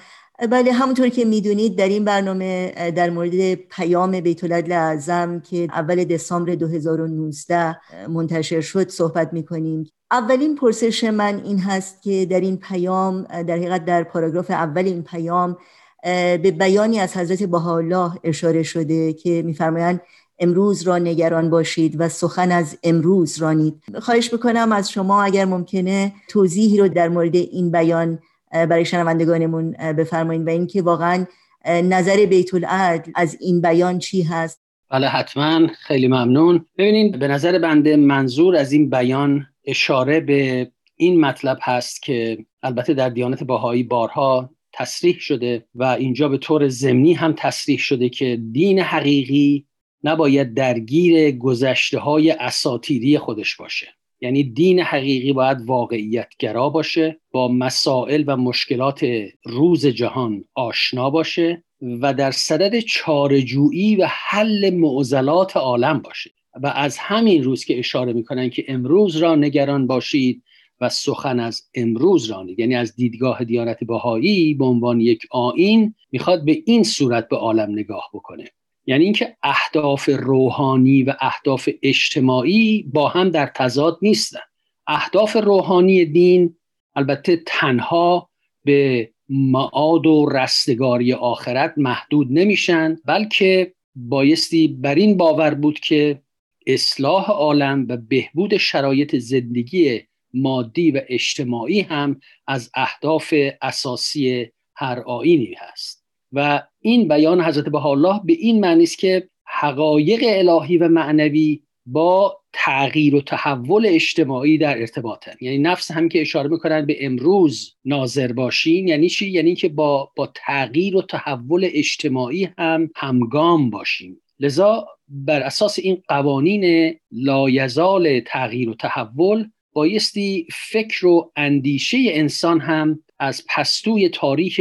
بله 0.47 0.73
همونطور 0.73 1.09
که 1.09 1.25
می‌دونید 1.25 1.77
در 1.77 1.89
این 1.89 2.05
برنامه 2.05 2.73
در 2.91 3.11
مورد 3.11 3.55
پیام 3.55 4.21
بیت 4.21 4.45
اعظم 4.71 5.41
که 5.41 5.69
اول 5.73 6.05
دسامبر 6.05 6.55
2019 6.55 7.77
منتشر 8.09 8.61
شد 8.61 8.89
صحبت 8.89 9.33
می‌کنیم. 9.33 9.91
اولین 10.11 10.55
پرسش 10.57 11.05
من 11.05 11.41
این 11.45 11.59
هست 11.59 12.03
که 12.03 12.27
در 12.31 12.41
این 12.41 12.57
پیام 12.57 13.23
در 13.23 13.55
حقیقت 13.57 13.85
در 13.85 14.03
پاراگراف 14.03 14.51
اول 14.51 14.85
این 14.85 15.03
پیام 15.03 15.57
به 16.03 16.55
بیانی 16.59 17.01
از 17.01 17.17
حضرت 17.17 17.43
بهاءالله 17.43 18.13
اشاره 18.25 18.63
شده 18.63 19.13
که 19.13 19.43
میفرمایند 19.43 20.01
امروز 20.39 20.83
را 20.83 20.99
نگران 20.99 21.51
باشید 21.51 22.01
و 22.01 22.09
سخن 22.09 22.53
از 22.53 22.79
امروز 22.83 23.39
رانید. 23.39 23.83
خواهش 24.01 24.35
بکنم 24.35 24.73
از 24.73 24.91
شما 24.91 25.23
اگر 25.23 25.45
ممکنه 25.45 26.13
توضیحی 26.29 26.79
رو 26.79 26.89
در 26.89 27.09
مورد 27.09 27.37
این 27.37 27.71
بیان 27.71 28.19
برای 28.51 28.85
شنوندگانمون 28.85 29.71
بفرمایید 29.73 30.47
و 30.47 30.51
اینکه 30.51 30.83
واقعا 30.83 31.27
نظر 31.67 32.27
بیت 32.27 32.55
العدل 32.55 33.13
از 33.15 33.37
این 33.41 33.61
بیان 33.61 33.99
چی 33.99 34.23
هست؟ 34.23 34.61
بله 34.91 35.09
حتما. 35.09 35.67
خیلی 35.67 36.09
ممنون. 36.09 36.67
ببینید 36.79 37.19
به 37.19 37.29
نظر 37.29 37.59
بنده 37.59 37.97
منظور 37.97 38.57
از 38.57 38.73
این 38.73 38.91
بیان 38.91 39.47
اشاره 39.65 40.21
به 40.21 40.71
این 40.97 41.21
مطلب 41.21 41.59
هست 41.63 42.03
که 42.03 42.45
البته 42.63 42.95
در 42.95 43.09
دیانت 43.09 43.45
باهایی 43.45 43.83
بارها 43.83 44.51
تصریح 44.73 45.19
شده 45.19 45.65
و 45.75 45.85
اینجا 45.85 46.29
به 46.29 46.39
طور 46.39 46.69
ضمنی 46.69 47.13
هم 47.13 47.35
تصریح 47.39 47.79
شده 47.79 48.09
که 48.09 48.41
دین 48.53 48.79
حقیقی 48.79 49.67
نباید 50.05 50.55
درگیر 50.55 51.31
گذشته 51.31 51.99
های 51.99 52.31
اساتیری 52.31 53.19
خودش 53.19 53.57
باشه. 53.57 53.89
یعنی 54.21 54.43
دین 54.43 54.81
حقیقی 54.81 55.33
باید 55.33 55.59
واقعیت 55.67 56.29
گرا 56.39 56.69
باشه 56.69 57.21
با 57.31 57.49
مسائل 57.49 58.25
و 58.27 58.37
مشکلات 58.37 59.07
روز 59.45 59.87
جهان 59.87 60.45
آشنا 60.55 61.11
باشه 61.11 61.65
و 61.83 62.15
در 62.15 62.31
صدد 62.31 62.79
چارجویی 62.79 63.97
و 63.97 64.07
حل 64.09 64.71
معضلات 64.71 65.57
عالم 65.57 65.99
باشه. 65.99 66.31
و 66.63 66.67
از 66.67 66.99
همین 66.99 67.45
روز 67.45 67.65
که 67.65 67.79
اشاره 67.79 68.13
می‌کنن 68.13 68.51
که 68.51 68.65
امروز 68.69 69.17
را 69.17 69.35
نگران 69.35 69.87
باشید 69.87 70.43
و 70.81 70.89
سخن 70.89 71.41
از 71.41 71.63
امروز 71.75 72.31
را 72.31 72.47
یعنی 72.59 72.75
از 72.75 72.97
دیدگاه 72.97 73.45
دیانت 73.45 73.85
بهایی 73.85 74.55
به 74.55 74.65
عنوان 74.65 75.01
یک 75.01 75.23
آین 75.31 75.95
می‌خواد 76.13 76.45
به 76.45 76.63
این 76.67 76.83
صورت 76.83 77.29
به 77.29 77.37
عالم 77.37 77.73
نگاه 77.73 78.11
بکنه. 78.15 78.45
یعنی 78.91 79.05
اینکه 79.05 79.37
اهداف 79.43 80.09
روحانی 80.13 81.03
و 81.03 81.15
اهداف 81.21 81.69
اجتماعی 81.83 82.83
با 82.93 83.09
هم 83.09 83.31
در 83.31 83.47
تضاد 83.47 83.99
نیستن. 84.03 84.39
اهداف 84.87 85.37
روحانی 85.37 86.05
دین 86.05 86.57
البته 86.97 87.43
تنها 87.47 88.31
به 88.65 89.11
معاد 89.29 90.07
و 90.07 90.27
رستگاری 90.27 91.13
آخرت 91.13 91.75
محدود 91.77 92.27
نمیشن 92.31 92.97
بلکه 93.05 93.75
بایستی 93.95 94.69
بر 94.69 94.95
این 94.95 95.17
باور 95.17 95.55
بود 95.55 95.81
که 95.81 96.23
اصلاح 96.67 97.31
عالم 97.31 97.87
و 97.89 97.97
بهبود 97.97 98.57
شرایط 98.57 99.17
زندگی 99.17 100.01
مادی 100.35 100.91
و 100.91 101.01
اجتماعی 101.09 101.81
هم 101.81 102.21
از 102.47 102.71
اهداف 102.75 103.35
اساسی 103.63 104.47
هر 104.75 105.01
آینی 105.01 105.55
هست. 105.59 106.00
و 106.33 106.63
این 106.81 107.09
بیان 107.09 107.41
حضرت 107.41 107.75
الله 107.75 108.21
به 108.25 108.33
این 108.33 108.61
معنی 108.61 108.83
است 108.83 108.99
که 108.99 109.29
حقایق 109.47 110.21
الهی 110.25 110.77
و 110.77 110.89
معنوی 110.89 111.63
با 111.87 112.41
تغییر 112.53 113.15
و 113.15 113.21
تحول 113.21 113.87
اجتماعی 113.87 114.59
در 114.59 114.79
ارتباطن. 114.79 115.33
یعنی 115.41 115.59
نفس 115.59 115.91
هم 115.91 116.09
که 116.09 116.21
اشاره 116.21 116.49
می‌کنن 116.49 116.87
به 116.87 117.07
امروز 117.07 117.77
ناظر 117.85 118.33
باشین 118.33 118.89
یعنی 118.89 119.09
چی؟ 119.09 119.31
یعنی 119.31 119.55
که 119.55 119.69
با 119.69 120.13
با 120.17 120.33
تغییر 120.35 120.97
و 120.97 121.03
تحول 121.03 121.69
اجتماعی 121.73 122.49
هم 122.59 122.91
همگام 122.97 123.71
باشیم 123.71 124.21
لذا 124.41 124.87
بر 125.09 125.41
اساس 125.41 125.79
این 125.79 126.03
قوانین 126.09 126.95
لایزال 127.13 128.21
تغییر 128.21 128.71
و 128.71 128.75
تحول 128.75 129.49
بایستی 129.73 130.47
فکر 130.53 131.07
و 131.07 131.33
اندیشه 131.37 131.99
انسان 132.01 132.61
هم 132.61 133.03
از 133.21 133.45
پستوی 133.49 134.09
تاریخ 134.09 134.61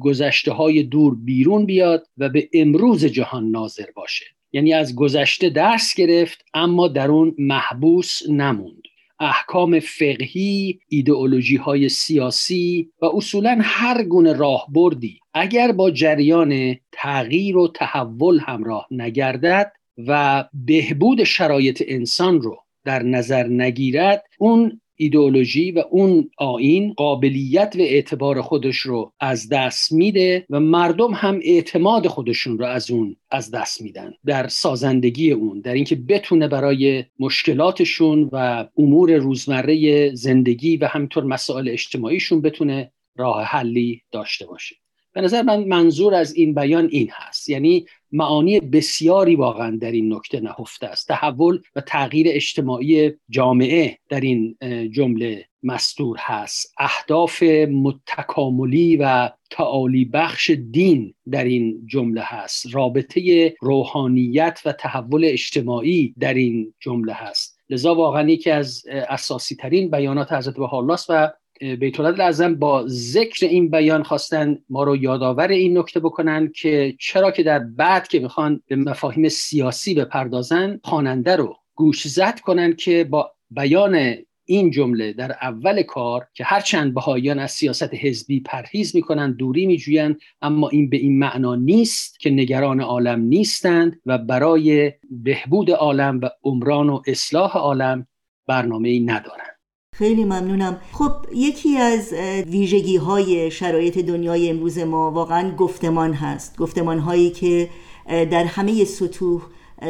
گذشته 0.00 0.52
های 0.52 0.82
دور 0.82 1.14
بیرون 1.14 1.66
بیاد 1.66 2.06
و 2.18 2.28
به 2.28 2.48
امروز 2.52 3.04
جهان 3.04 3.50
ناظر 3.50 3.86
باشه. 3.94 4.24
یعنی 4.52 4.72
از 4.72 4.94
گذشته 4.94 5.50
درس 5.50 5.94
گرفت 5.94 6.44
اما 6.54 6.88
در 6.88 7.10
اون 7.10 7.34
محبوس 7.38 8.22
نموند. 8.28 8.82
احکام 9.20 9.80
فقهی، 9.80 10.80
ایدئولوژی 10.88 11.56
های 11.56 11.88
سیاسی 11.88 12.90
و 13.02 13.06
اصولا 13.06 13.58
هر 13.62 14.04
گونه 14.04 14.32
راهبردی 14.32 15.20
اگر 15.34 15.72
با 15.72 15.90
جریان 15.90 16.76
تغییر 16.92 17.56
و 17.56 17.68
تحول 17.68 18.40
همراه 18.40 18.86
نگردد 18.90 19.72
و 20.06 20.44
بهبود 20.54 21.24
شرایط 21.24 21.82
انسان 21.86 22.40
رو 22.40 22.58
در 22.84 23.02
نظر 23.02 23.46
نگیرد 23.46 24.24
اون 24.38 24.80
ایدئولوژی 25.00 25.70
و 25.72 25.84
اون 25.90 26.30
آین 26.36 26.92
قابلیت 26.92 27.76
و 27.78 27.80
اعتبار 27.80 28.42
خودش 28.42 28.76
رو 28.76 29.12
از 29.20 29.48
دست 29.48 29.92
میده 29.92 30.46
و 30.50 30.60
مردم 30.60 31.12
هم 31.14 31.40
اعتماد 31.42 32.06
خودشون 32.06 32.58
رو 32.58 32.64
از 32.66 32.90
اون 32.90 33.16
از 33.30 33.50
دست 33.50 33.82
میدن 33.82 34.12
در 34.26 34.48
سازندگی 34.48 35.30
اون 35.30 35.60
در 35.60 35.74
اینکه 35.74 35.96
بتونه 35.96 36.48
برای 36.48 37.04
مشکلاتشون 37.18 38.28
و 38.32 38.68
امور 38.76 39.16
روزمره 39.16 40.10
زندگی 40.14 40.76
و 40.76 40.86
همینطور 40.86 41.24
مسائل 41.24 41.68
اجتماعیشون 41.68 42.40
بتونه 42.40 42.92
راه 43.16 43.44
حلی 43.44 44.02
داشته 44.12 44.46
باشه. 44.46 44.76
به 45.12 45.20
نظر 45.20 45.42
من 45.42 45.64
منظور 45.64 46.14
از 46.14 46.34
این 46.34 46.54
بیان 46.54 46.88
این 46.90 47.08
هست. 47.12 47.48
یعنی 47.48 47.86
معانی 48.12 48.60
بسیاری 48.60 49.36
واقعا 49.36 49.78
در 49.80 49.92
این 49.92 50.14
نکته 50.14 50.40
نهفته 50.40 50.86
است. 50.86 51.08
تحول 51.08 51.60
و 51.76 51.80
تغییر 51.80 52.26
اجتماعی 52.30 53.12
جامعه 53.30 53.98
در 54.08 54.20
این 54.20 54.56
جمله 54.92 55.44
مستور 55.62 56.16
هست. 56.20 56.74
اهداف 56.78 57.42
متکاملی 57.68 58.96
و 58.96 59.30
تعالی 59.50 60.04
بخش 60.04 60.50
دین 60.50 61.14
در 61.30 61.44
این 61.44 61.86
جمله 61.86 62.22
هست. 62.24 62.74
رابطه 62.74 63.54
روحانیت 63.60 64.60
و 64.64 64.72
تحول 64.72 65.24
اجتماعی 65.24 66.14
در 66.18 66.34
این 66.34 66.74
جمله 66.80 67.12
هست. 67.12 67.60
لذا 67.70 67.94
واقعا 67.94 68.28
یکی 68.28 68.50
از 68.50 68.82
اساسی 68.88 69.54
ترین 69.56 69.90
بیانات 69.90 70.32
حضرت 70.32 70.56
بها 70.56 70.86
و 71.08 71.32
بیت 71.60 72.00
اعظم 72.00 72.54
با 72.54 72.84
ذکر 72.88 73.46
این 73.46 73.70
بیان 73.70 74.02
خواستن 74.02 74.58
ما 74.68 74.82
رو 74.82 74.96
یادآور 74.96 75.48
این 75.48 75.78
نکته 75.78 76.00
بکنن 76.00 76.52
که 76.54 76.94
چرا 76.98 77.30
که 77.30 77.42
در 77.42 77.58
بعد 77.58 78.08
که 78.08 78.20
می‌خوان 78.20 78.62
به 78.66 78.76
مفاهیم 78.76 79.28
سیاسی 79.28 79.94
بپردازن 79.94 80.80
خواننده 80.84 81.36
رو 81.36 81.56
گوش 81.74 82.08
زد 82.08 82.40
کنن 82.40 82.76
که 82.76 83.04
با 83.04 83.32
بیان 83.50 84.14
این 84.44 84.70
جمله 84.70 85.12
در 85.12 85.32
اول 85.32 85.82
کار 85.82 86.26
که 86.34 86.44
هرچند 86.44 86.94
بهاییان 86.94 87.38
از 87.38 87.50
سیاست 87.50 87.94
حزبی 87.94 88.40
پرهیز 88.40 88.96
می‌کنن 88.96 89.32
دوری 89.32 89.66
میجویند 89.66 90.20
اما 90.42 90.68
این 90.68 90.90
به 90.90 90.96
این 90.96 91.18
معنا 91.18 91.54
نیست 91.54 92.20
که 92.20 92.30
نگران 92.30 92.80
عالم 92.80 93.20
نیستند 93.20 94.00
و 94.06 94.18
برای 94.18 94.92
بهبود 95.10 95.70
عالم 95.70 96.20
و 96.22 96.28
عمران 96.44 96.88
و 96.88 97.02
اصلاح 97.06 97.56
عالم 97.56 98.06
برنامه 98.46 98.88
ای 98.88 99.00
ندارند. 99.00 99.49
خیلی 99.92 100.24
ممنونم. 100.24 100.76
خب 100.92 101.12
یکی 101.34 101.76
از 101.76 102.12
ویژگی 102.46 102.96
های 102.96 103.50
شرایط 103.50 103.98
دنیای 103.98 104.50
امروز 104.50 104.78
ما 104.78 105.10
واقعا 105.10 105.50
گفتمان 105.56 106.12
هست. 106.12 106.56
گفتمان 106.56 106.98
هایی 106.98 107.30
که 107.30 107.68
در 108.06 108.44
همه 108.44 108.84
سطوح 108.84 109.42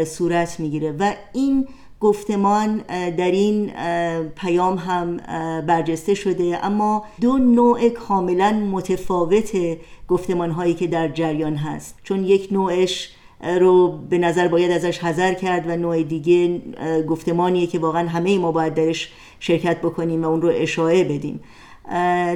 صورت 0.05 0.61
می‌گیره 0.61 0.93
و 0.99 1.15
این 1.33 1.69
گفتمان 2.01 2.77
در 3.17 3.31
این 3.31 3.73
پیام 4.37 4.79
هم 4.79 5.17
برجسته 5.67 6.15
شده. 6.15 6.65
اما 6.65 7.05
دو 7.21 7.39
نوع 7.39 7.89
کاملا 7.89 8.53
متفاوت 8.53 9.57
گفتمان 10.09 10.51
هایی 10.51 10.75
که 10.75 10.87
در 10.87 11.09
جریان 11.09 11.57
هست. 11.57 11.99
چون 12.03 12.25
یک 12.25 12.49
نوعش 12.53 13.13
رو 13.43 13.99
به 14.11 14.19
نظر 14.19 14.49
باید 14.49 14.71
ازش 14.71 14.99
حذر 14.99 15.35
کرد 15.35 15.67
و 15.67 15.77
نوع 15.77 16.03
دیگه 16.03 16.63
گفتمانیه 17.09 17.67
که 17.67 17.79
واقعا 17.79 18.09
همه 18.09 18.39
ما 18.39 18.53
باید 18.53 18.75
درش 18.75 19.13
شرکت 19.41 19.79
بکنیم 19.79 20.23
و 20.23 20.29
اون 20.29 20.43
رو 20.43 20.53
اشاعه 20.55 21.05
بدیم. 21.05 21.41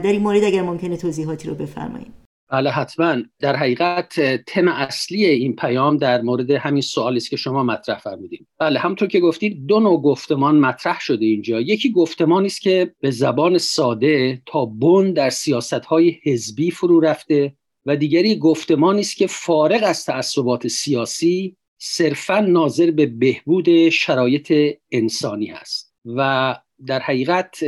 در 0.04 0.12
این 0.12 0.22
مورد 0.22 0.44
اگر 0.44 0.62
ممکنه 0.62 0.96
توضیحاتی 0.96 1.48
رو 1.48 1.54
بفرمایید. 1.54 2.24
بله 2.50 2.70
حتما. 2.70 3.16
در 3.40 3.56
حقیقت 3.56 4.20
تم 4.46 4.68
اصلی 4.68 5.24
این 5.24 5.56
پیام 5.56 5.96
در 5.96 6.22
مورد 6.22 6.50
همین 6.50 6.82
سوالی 6.82 7.16
است 7.16 7.30
که 7.30 7.36
شما 7.36 7.62
مطرح 7.62 7.98
فرمودید 7.98 8.46
بله 8.58 8.78
همطور 8.78 9.08
که 9.08 9.20
گفتید 9.20 9.66
دو 9.66 9.80
نوع 9.80 10.02
گفتمان 10.02 10.60
مطرح 10.60 11.00
شده 11.00 11.24
اینجا. 11.24 11.60
یکی 11.60 11.92
گفتمانی 11.92 12.46
است 12.46 12.60
که 12.60 12.94
به 13.00 13.10
زبان 13.10 13.58
ساده 13.58 14.42
تا 14.46 14.64
بن 14.64 15.12
در 15.12 15.30
سیاست 15.30 15.84
های 15.84 16.18
حزبی 16.24 16.70
فرو 16.70 17.00
رفته 17.00 17.56
و 17.86 17.96
دیگری 17.96 18.36
گفتمانی 18.36 19.00
است 19.00 19.16
که 19.16 19.26
فارغ 19.26 19.80
از 19.82 20.04
تعصبات 20.04 20.68
سیاسی 20.68 21.56
صرفا 21.78 22.40
ناظر 22.40 22.90
به 22.90 23.06
بهبود 23.06 23.88
شرایط 23.88 24.52
انسانی 24.90 25.50
است. 25.50 25.94
و 26.04 26.56
در 26.86 27.00
حقیقت 27.00 27.64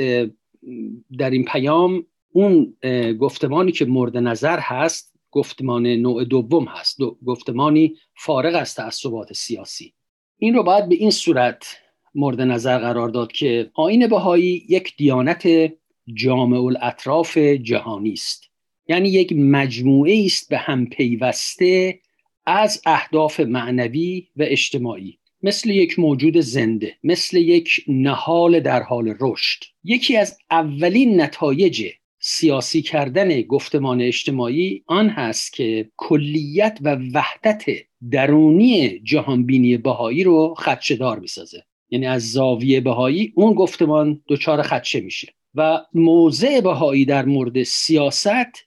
در 1.18 1.30
این 1.30 1.44
پیام 1.44 2.06
اون 2.32 2.76
گفتمانی 3.20 3.72
که 3.72 3.84
مورد 3.84 4.16
نظر 4.16 4.58
هست 4.58 5.12
گفتمان 5.30 5.86
نوع 5.86 6.24
دوم 6.24 6.64
هست 6.64 6.98
گفتمانی 7.26 7.96
فارغ 8.14 8.54
از 8.54 8.74
تعصبات 8.74 9.32
سیاسی. 9.32 9.94
این 10.38 10.54
رو 10.54 10.62
باید 10.62 10.88
به 10.88 10.94
این 10.94 11.10
صورت 11.10 11.76
مورد 12.14 12.40
نظر 12.40 12.78
قرار 12.78 13.08
داد 13.08 13.32
که 13.32 13.70
آین 13.74 14.06
بهایی 14.06 14.66
یک 14.68 14.96
دیانت 14.96 15.72
جامع 16.14 16.64
الاطراف 16.64 17.38
جهانی 17.38 18.12
است. 18.12 18.50
یعنی 18.88 19.08
یک 19.08 19.32
مجموعه 19.32 20.22
است 20.26 20.50
به 20.50 20.58
هم 20.58 20.86
پیوسته 20.86 22.00
از 22.46 22.82
اهداف 22.86 23.40
معنوی 23.40 24.28
و 24.36 24.42
اجتماعی. 24.42 25.18
مثل 25.42 25.70
یک 25.70 25.98
موجود 25.98 26.40
زنده 26.40 26.96
مثل 27.04 27.36
یک 27.36 27.84
نهال 27.88 28.60
در 28.60 28.82
حال 28.82 29.14
رشد. 29.20 29.64
یکی 29.84 30.16
از 30.16 30.38
اولین 30.50 31.20
نتایج 31.20 31.88
سیاسی 32.20 32.82
کردن 32.82 33.42
گفتمان 33.42 34.00
اجتماعی 34.00 34.82
آن 34.86 35.08
هست 35.08 35.52
که 35.52 35.90
کلیت 35.96 36.78
و 36.82 36.96
وحدت 37.14 37.64
درونی 38.10 39.00
جهانبینی 39.00 39.76
بهایی 39.76 40.24
رو 40.24 40.54
خدشدار 40.58 41.18
می‌سازه. 41.18 41.62
یعنی 41.90 42.06
از 42.06 42.32
زاویه 42.32 42.80
بهایی 42.80 43.32
اون 43.36 43.54
گفتمان 43.54 44.22
دچار 44.28 44.62
خدشه 44.62 45.00
میشه. 45.00 45.28
و 45.54 45.78
موضع 45.94 46.60
بهایی 46.60 47.04
در 47.04 47.24
مورد 47.24 47.62
سیاست 47.62 48.65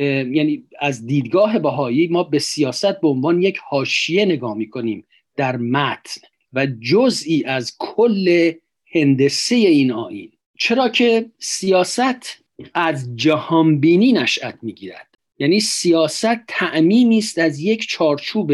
یعنی 0.00 0.64
از 0.80 1.06
دیدگاه 1.06 1.58
بهایی 1.58 2.08
ما 2.08 2.22
به 2.22 2.38
سیاست 2.38 3.00
به 3.00 3.08
عنوان 3.08 3.42
یک 3.42 3.58
حاشیه 3.68 4.24
نگاه 4.24 4.54
می‌کنیم 4.54 5.04
در 5.36 5.56
متن 5.56 6.20
و 6.52 6.66
جزئی 6.66 7.44
از 7.44 7.76
کل 7.78 8.52
هندسه 8.94 9.54
این 9.54 9.92
آین 9.92 10.32
چرا 10.58 10.88
که 10.88 11.30
سیاست 11.38 12.44
از 12.74 13.16
جهانبینی 13.16 14.12
نشأت 14.12 14.58
می‌گیرد. 14.62 15.06
یعنی 15.38 15.60
سیاست 15.60 16.46
تعمیمی 16.48 17.18
است 17.18 17.38
از 17.38 17.60
یک 17.60 17.86
چارچوب 17.88 18.52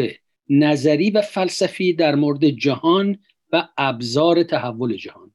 نظری 0.48 1.10
و 1.10 1.20
فلسفی 1.20 1.92
در 1.92 2.14
مورد 2.14 2.48
جهان 2.48 3.18
و 3.52 3.68
ابزار 3.78 4.42
تحول 4.42 4.96
جهان. 4.96 5.32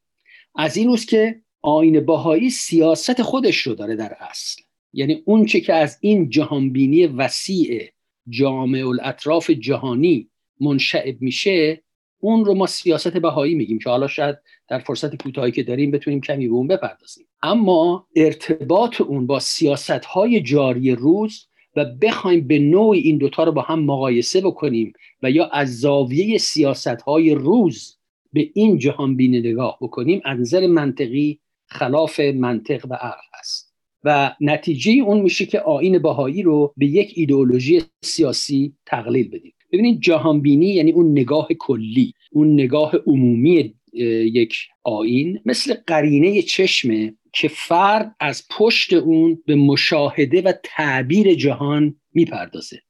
از 0.55 0.77
این 0.77 0.87
روز 0.87 1.05
که 1.05 1.41
آین 1.61 2.05
باهایی 2.05 2.49
سیاست 2.49 3.21
خودش 3.21 3.57
رو 3.57 3.75
داره 3.75 3.95
در 3.95 4.17
اصل. 4.19 4.61
یعنی 4.93 5.21
اون 5.25 5.45
چه 5.45 5.59
که 5.59 5.73
از 5.73 5.97
این 6.01 6.29
جهانبینی 6.29 7.07
وسیع 7.07 7.89
جامع 8.29 8.87
الاطراف 8.87 9.49
جهانی 9.49 10.29
منشعب 10.59 11.21
میشه 11.21 11.83
اون 12.19 12.45
رو 12.45 12.53
ما 12.53 12.67
سیاست 12.67 13.17
بهایی 13.17 13.55
میگیم 13.55 13.79
که 13.79 13.89
حالا 13.89 14.07
شاید 14.07 14.37
در 14.67 14.79
فرصت 14.79 15.23
کوتاهی 15.23 15.51
که 15.51 15.63
داریم 15.63 15.91
بتونیم 15.91 16.21
کمی 16.21 16.47
به 16.47 16.53
اون 16.53 16.67
بپردازیم. 16.67 17.27
اما 17.43 18.07
ارتباط 18.15 19.01
اون 19.01 19.27
با 19.27 19.39
سیاست 19.39 20.05
های 20.05 20.41
جاری 20.41 20.91
روز 20.91 21.47
و 21.75 21.85
بخوایم 21.85 22.47
به 22.47 22.59
نوع 22.59 22.95
این 22.95 23.17
دوتا 23.17 23.43
رو 23.43 23.51
با 23.51 23.61
هم 23.61 23.79
مقایسه 23.79 24.41
بکنیم 24.41 24.93
و 25.23 25.31
یا 25.31 25.45
از 25.45 25.79
زاویه 25.79 26.37
سیاست 26.37 27.01
های 27.01 27.35
روز 27.35 27.97
به 28.33 28.49
این 28.53 28.77
جهان 28.77 29.15
بینی 29.15 29.39
نگاه 29.39 29.77
بکنیم 29.81 30.21
از 30.25 30.39
نظر 30.39 30.67
منطقی 30.67 31.39
خلاف 31.67 32.19
منطق 32.19 32.85
و 32.89 32.93
عقل 32.93 33.27
است. 33.39 33.70
و 34.03 34.35
نتیجه 34.41 34.91
اون 34.91 35.21
میشه 35.21 35.45
که 35.45 35.59
آین 35.59 35.99
باهایی 35.99 36.41
رو 36.41 36.73
به 36.77 36.85
یک 36.85 37.13
ایدئولوژی 37.15 37.81
سیاسی 38.01 38.73
تقلیل 38.85 39.27
بدیم 39.27 39.53
ببینید 39.71 40.01
جهانبینی 40.01 40.67
یعنی 40.67 40.91
اون 40.91 41.11
نگاه 41.11 41.47
کلی 41.59 42.13
اون 42.31 42.53
نگاه 42.53 42.95
عمومی 43.07 43.73
یک 43.93 44.55
آین 44.83 45.39
مثل 45.45 45.73
قرینه 45.87 46.41
چشمه 46.41 47.15
که 47.33 47.47
فرد 47.47 48.15
از 48.19 48.47
پشت 48.49 48.93
اون 48.93 49.43
به 49.45 49.55
مشاهده 49.55 50.41
و 50.41 50.53
تعبیر 50.63 51.33
جهان 51.33 51.95
می‌پردازه. 52.13 52.81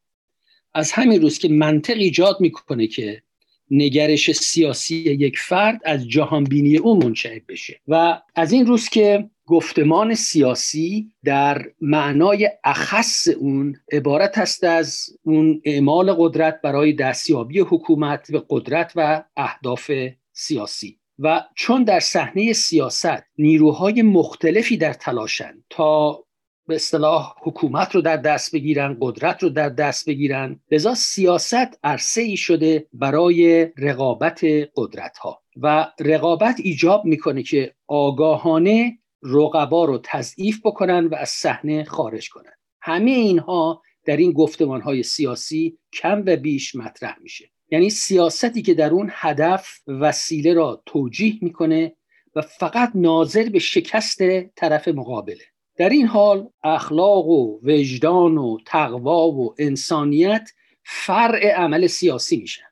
از 0.74 0.92
همین 0.92 1.22
روز 1.22 1.38
که 1.38 1.50
منطق 1.50 1.98
ایجاد 1.98 2.38
می‌کنه 2.40 2.88
که 2.88 3.24
نگرش 3.72 4.32
سیاسی 4.32 4.96
یک 4.96 5.38
فرد 5.38 5.82
از 5.86 6.10
جهانبینی 6.10 6.78
او 6.78 6.96
منشعب 6.96 7.42
بشه. 7.50 7.80
و 7.88 8.22
از 8.36 8.52
این 8.52 8.66
روز 8.66 8.90
که 8.90 9.30
گفتمان 9.52 10.16
سیاسی 10.16 11.12
در 11.24 11.66
معنای 11.82 12.50
اخص 12.64 13.28
اون 13.28 13.76
عبارت 13.92 14.38
است 14.38 14.64
از 14.64 15.10
اون 15.24 15.62
اعمال 15.66 16.14
قدرت 16.14 16.62
برای 16.64 16.94
دستیابی 16.94 17.60
حکومت 17.60 18.32
به 18.32 18.44
قدرت 18.50 18.94
و 18.96 19.24
اهداف 19.38 19.92
سیاسی. 20.34 21.00
و 21.20 21.44
چون 21.56 21.84
در 21.84 22.00
صحنه 22.00 22.54
سیاست 22.54 23.24
نیروهای 23.38 24.02
مختلفی 24.02 24.78
در 24.78 24.94
تلاشن 24.94 25.64
تا 25.70 26.24
به 26.68 26.76
اصطلاح 26.76 27.34
حکومت 27.42 27.96
رو 27.96 28.02
در 28.02 28.18
دست 28.18 28.56
بگیرن 28.56 28.98
قدرت 29.02 29.44
رو 29.44 29.50
در 29.50 29.70
دست 29.70 30.10
بگیرن 30.10 30.60
لذا 30.72 30.94
سیاست 30.94 31.80
عرصه 31.84 32.22
ای 32.22 32.38
شده 32.38 32.88
برای 32.94 33.68
رقابت 33.78 34.42
قدرت 34.76 35.18
ها 35.18 35.42
و 35.62 35.88
رقابت 36.00 36.56
ایجاب 36.64 37.06
می‌کنه 37.06 37.44
که 37.44 37.74
آگاهانه 37.88 38.98
رقبا 39.24 39.86
رو 39.86 40.00
تضعیف 40.04 40.60
بکنن 40.66 41.06
و 41.06 41.16
از 41.16 41.30
صحنه 41.30 41.84
خارج 41.84 42.30
کنن. 42.30 42.54
همه 42.82 43.12
اینها 43.12 43.82
در 44.06 44.18
این 44.18 44.32
گفتمان 44.32 44.82
های 44.82 45.04
سیاسی 45.04 45.78
کم 45.94 46.24
و 46.26 46.36
بیش 46.36 46.76
مطرح 46.76 47.16
میشه. 47.22 47.52
یعنی 47.70 47.90
سیاستی 47.90 48.62
که 48.62 48.74
در 48.74 48.90
اون 48.90 49.10
هدف 49.14 49.80
وسیله 49.88 50.54
را 50.54 50.84
توجیه 50.86 51.38
می‌کنه 51.42 51.96
و 52.36 52.42
فقط 52.42 52.92
ناظر 52.96 53.50
به 53.50 53.60
شکست 53.60 54.20
طرف 54.56 54.88
مقابله. 54.88 55.44
در 55.78 55.90
این 55.90 56.08
حال 56.08 56.50
اخلاق 56.64 57.28
و 57.28 57.60
وجدان 57.64 58.38
و 58.38 58.58
تقوا 58.66 59.28
و 59.28 59.56
انسانیت 59.60 60.50
فرع 60.84 61.52
عمل 61.52 61.88
سیاسی 61.88 62.38
میشن. 62.38 62.71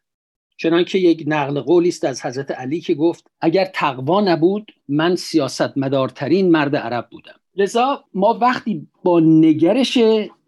چنانکه 0.62 1.00
یک 1.00 1.24
نقل 1.28 1.62
قولی 1.62 1.90
است 1.90 2.06
از 2.06 2.26
حضرت 2.26 2.52
علی 2.52 2.82
که 2.82 2.94
گفت 2.94 3.32
اگر 3.42 3.66
تقوا 3.66 4.22
نبود 4.22 4.72
من 4.88 5.16
سیاست 5.16 5.78
مدارترین 5.78 6.52
مرد 6.52 6.76
عرب 6.76 7.08
بودم. 7.12 7.40
لذا 7.56 8.04
ما 8.14 8.38
وقتی 8.42 8.88
با 9.04 9.20
نگرش 9.20 10.00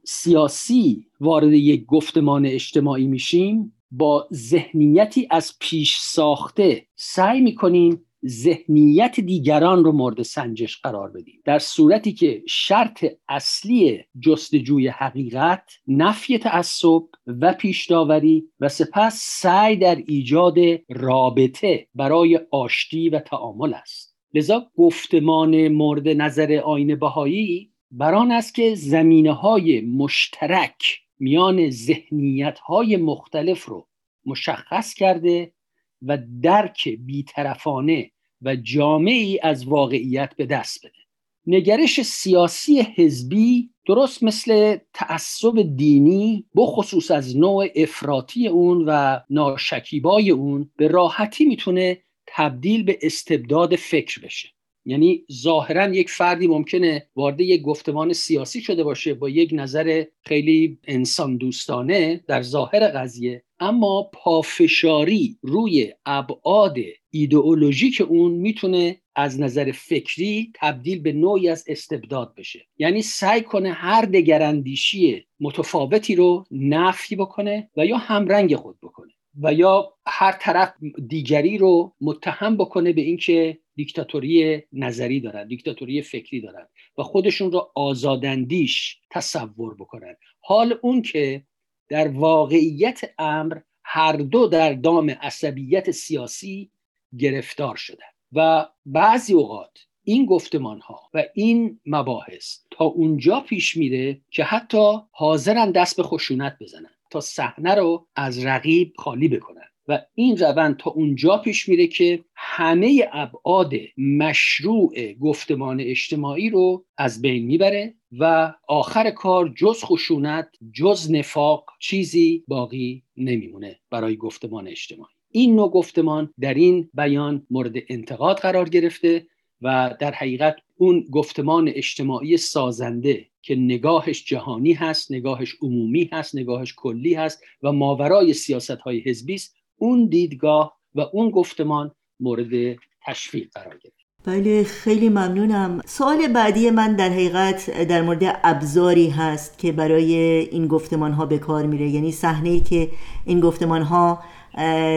سیاسی 0.04 1.06
وارد 1.19 1.54
یک 1.54 1.86
گفتمان 1.86 2.45
اجتماعی 2.45 3.08
میشیم 3.08 3.74
با 3.91 4.28
ذهنیتی 4.34 5.28
از 5.32 5.54
پیش 5.60 5.97
ساخته 6.00 6.86
سعی 6.95 7.41
می‌کنیم 7.41 8.06
ذهنیت 8.26 9.20
دیگران 9.20 9.84
رو 9.84 9.92
مورد 9.92 10.22
سنجش 10.22 10.82
قرار 10.82 11.12
بدیم. 11.12 11.42
در 11.46 11.60
صورتی 11.60 12.14
که 12.14 12.44
شرط 12.48 13.06
اصلی 13.30 14.04
جستجوی 14.20 14.88
حقیقت 14.88 15.72
نفی 15.88 16.38
تعصب 16.38 17.04
و 17.28 17.54
پیشداوری 17.54 18.48
و 18.60 18.70
سپس 18.70 19.22
سعی 19.42 19.76
در 19.76 19.96
ایجاد 20.08 20.56
رابطه 20.90 21.88
برای 21.96 22.40
آشتی 22.52 23.10
و 23.10 23.20
تعامل 23.20 23.74
است. 23.74 24.18
لذا 24.34 24.68
گفتمان 24.78 25.68
مورد 25.68 26.08
نظر 26.08 26.62
آین 26.66 26.96
بهایی 26.96 27.72
بران 27.92 28.32
است 28.32 28.56
که 28.56 28.76
زمینه 28.76 29.32
های 29.32 29.82
مشترک 29.82 31.02
میان 31.20 31.70
ذهنیت 31.70 32.60
های 32.60 32.98
مختلف 32.98 33.66
رو 33.66 33.88
مشخص 34.26 34.94
کرده 34.94 35.54
و 36.02 36.18
درک 36.42 36.90
بیطرفانه 36.90 38.12
و 38.42 38.56
جامعی 38.56 39.40
از 39.44 39.68
واقعیت 39.68 40.36
به 40.36 40.46
دست 40.46 40.86
بده. 40.86 41.02
نگرش 41.48 42.02
سیاسی 42.02 42.82
حزبی 42.82 43.70
درست 43.88 44.24
مثل 44.24 44.78
تعصب 44.94 45.76
دینی 45.78 46.46
بخصوص 46.56 47.12
از 47.12 47.38
نوع 47.38 47.68
افراطی 47.76 48.48
اون 48.48 48.84
و 48.88 49.20
ناشکیبای 49.30 50.32
اون 50.32 50.72
به 50.78 50.88
راحتی 50.88 51.46
می‌تونه 51.46 52.02
تبدیل 52.28 52.84
به 52.84 53.00
استبداد 53.02 53.76
فکر 53.76 54.22
بشه. 54.22 54.50
یعنی 54.86 55.26
ظاهرا 55.32 55.94
یک 55.94 56.10
فردی 56.10 56.48
ممکنه 56.48 57.08
وارد 57.15 57.41
یک 57.41 57.62
گفتمان 57.62 58.13
سیاسی 58.13 58.62
شده 58.62 58.84
باشه 58.84 59.13
با 59.13 59.30
یک 59.30 59.50
نظر 59.54 60.04
خیلی 60.22 60.80
انسان 60.88 61.38
دوستانه 61.38 62.24
در 62.28 62.41
ظاهر 62.41 62.88
قضیه 62.88 63.44
اما 63.60 64.10
پافشاری 64.13 65.38
روی 65.41 65.94
ابعاد 66.06 66.76
ایدئولوژیک 67.10 68.02
اون 68.10 68.32
می‌تونه 68.32 69.02
از 69.15 69.39
نظر 69.39 69.72
فکری 69.72 70.52
تبدیل 70.56 71.00
به 71.00 71.12
نوعی 71.12 71.50
از 71.50 71.63
استبداد 71.67 72.36
بشه. 72.36 72.67
یعنی 72.78 73.02
سعی 73.02 73.41
کنه 73.41 73.72
هر 73.72 74.06
دگراندیشی 74.06 75.26
متفاوتی 75.39 76.15
رو 76.15 76.44
نفی 76.52 77.15
بکنه 77.15 77.70
و 77.78 77.86
یا 77.86 77.98
همرنگ 77.98 78.56
خود 78.56 78.78
بکنه 78.84 79.12
و 79.41 79.54
یا 79.54 79.94
هر 80.06 80.32
طرف 80.32 80.74
دیگری 81.08 81.58
رو 81.58 81.94
متهم 82.02 82.58
بکنه 82.58 82.94
به 82.94 83.02
اینکه 83.02 83.58
دیکتاتوری 83.82 84.63
نظری 84.74 85.20
دارن 85.20 85.48
دیکتاتوری 85.48 86.02
فکری 86.02 86.41
دارن 86.41 86.67
و 86.98 87.04
خودشون 87.04 87.52
رو 87.52 87.72
آزاداندیش 87.76 88.98
تصور 89.10 89.76
بکنن. 89.76 90.15
حال 90.39 90.80
اون 90.82 91.02
که 91.02 91.44
در 91.89 92.08
واقعیت 92.08 93.02
امر 93.17 93.58
هر 93.84 94.13
دو 94.13 94.48
در 94.48 94.74
دام 94.74 95.10
عصبیت 95.10 95.91
سیاسی 95.91 96.72
گرفتار 97.17 97.76
شدن. 97.76 98.12
و 98.32 98.67
بعضی 98.86 99.34
اوقات 99.34 99.88
این 100.04 100.26
گفتمان 100.26 100.80
ها 100.80 101.10
و 101.13 101.24
این 101.34 101.80
مباحث 101.86 102.60
تا 102.72 102.86
اونجا 102.86 103.39
پیش 103.39 103.78
میره 103.78 104.22
که 104.32 104.44
حتی 104.44 104.98
حاضرن 105.12 105.72
دست 105.72 105.98
به 105.98 106.04
خشونت 106.04 106.58
بزنن 106.62 106.96
تا 107.12 107.22
صحنه 107.22 107.76
رو 107.76 108.08
از 108.15 108.46
رقیب 108.46 108.94
خالی 108.98 109.28
بکنن. 109.28 109.71
و 109.91 109.99
این 110.15 110.38
روند 110.38 110.77
تا 110.77 110.89
اونجا 110.89 111.38
پیش 111.38 111.69
میره 111.69 111.88
که 111.88 112.23
همه 112.36 113.10
ابعاد 113.13 113.73
مشروع 113.97 115.13
گفتمان 115.13 115.77
اجتماعی 115.82 116.49
رو 116.49 116.86
از 116.97 117.21
بین 117.21 117.45
می‌بره 117.45 117.93
و 118.19 118.54
آخر 118.67 119.12
کار 119.12 119.54
جز 119.56 119.84
خشونت 119.84 120.49
جز 120.73 121.12
نفاق 121.12 121.65
چیزی 121.80 122.43
باقی 122.47 123.04
نمیمونه 123.17 123.80
برای 123.89 124.17
گفتمان 124.17 124.67
اجتماعی. 124.67 125.13
این 125.32 125.56
نوع 125.56 125.71
گفتمان 125.71 126.34
در 126.39 126.54
این 126.54 126.89
بیان 126.93 127.47
مورد 127.49 127.73
انتقاد 127.89 128.38
قرار 128.38 128.69
گرفته 128.69 129.27
و 129.62 129.95
در 129.99 130.12
حقیقت 130.12 130.56
اون 130.77 131.06
گفتمان 131.12 131.71
اجتماعی 131.75 132.38
سازنده 132.38 133.27
که 133.41 133.56
نگاهش 133.56 134.25
جهانی 134.25 134.73
هست 134.73 135.12
نگاهش 135.12 135.56
عمومی 135.62 136.10
هست 136.13 136.36
نگاهش 136.36 136.73
کلی 136.77 137.13
هست 137.13 137.43
و 137.63 137.71
ماورای 137.71 138.34
سیاست 138.34 138.71
های 138.71 138.99
حزبی 138.99 139.34
است 139.34 139.61
اون 139.82 140.06
دیدگاه 140.06 140.78
و 140.96 141.02
اون 141.13 141.30
گفتمان 141.30 141.91
مورد 142.20 142.78
تشویق 143.08 143.48
قرار 143.54 143.78
گرفت. 143.84 143.96
بله 144.26 144.63
خیلی 144.63 145.10
ممنونم. 145.10 145.82
سوال 145.86 146.28
بعدی 146.28 146.70
من 146.70 146.96
در 146.96 147.10
حقیقت 147.10 147.84
در 147.88 148.02
مورد 148.02 148.39
ابزاری 148.44 149.10
هست 149.10 149.58
که 149.58 149.72
برای 149.72 150.13
این 150.52 150.67
گفتمان 150.67 151.12
ها 151.12 151.26
به 151.26 151.38
کار 151.38 151.65
میره. 151.65 151.89
یعنی 151.89 152.12
صحنه 152.12 152.50
ای 152.50 152.60
که 152.60 152.89
این 153.26 153.39
گفتمان 153.39 153.82
ها 153.82 154.20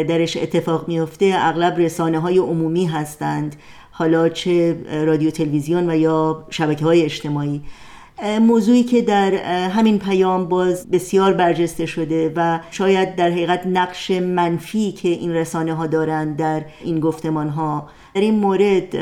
درش 0.09 0.37
اتفاق 0.37 0.89
میفته 0.89 1.35
اغلب 1.37 1.79
رسانه 1.79 2.19
های 2.19 2.39
عمومی 2.39 2.87
هستند. 2.87 3.57
حالا 3.91 4.29
چه 4.29 4.77
رادیو 5.05 5.31
تلویزیون 5.31 5.91
و 5.91 5.97
یا 5.97 6.47
شبکه 6.51 6.85
های 6.85 7.03
اجتماعی. 7.03 7.63
موضوعی 8.23 8.83
که 8.83 9.03
در 9.03 9.35
همین 9.69 9.99
پیام 9.99 10.49
باز 10.49 10.91
بسیار 10.91 11.33
برجسته 11.33 11.87
شده 11.87 12.33
و 12.37 12.61
شاید 12.71 13.17
در 13.17 13.31
حقیقت 13.31 13.67
نقش 13.67 14.11
منفی 14.11 14.93
که 14.93 15.09
این 15.09 15.33
رسانه 15.35 15.75
ها 15.75 15.87
دارند 15.87 16.37
در 16.37 16.65
این 16.85 17.01
گفتمان 17.01 17.49
ها 17.49 17.89
در 18.15 18.21
این 18.21 18.35
مورد 18.35 18.97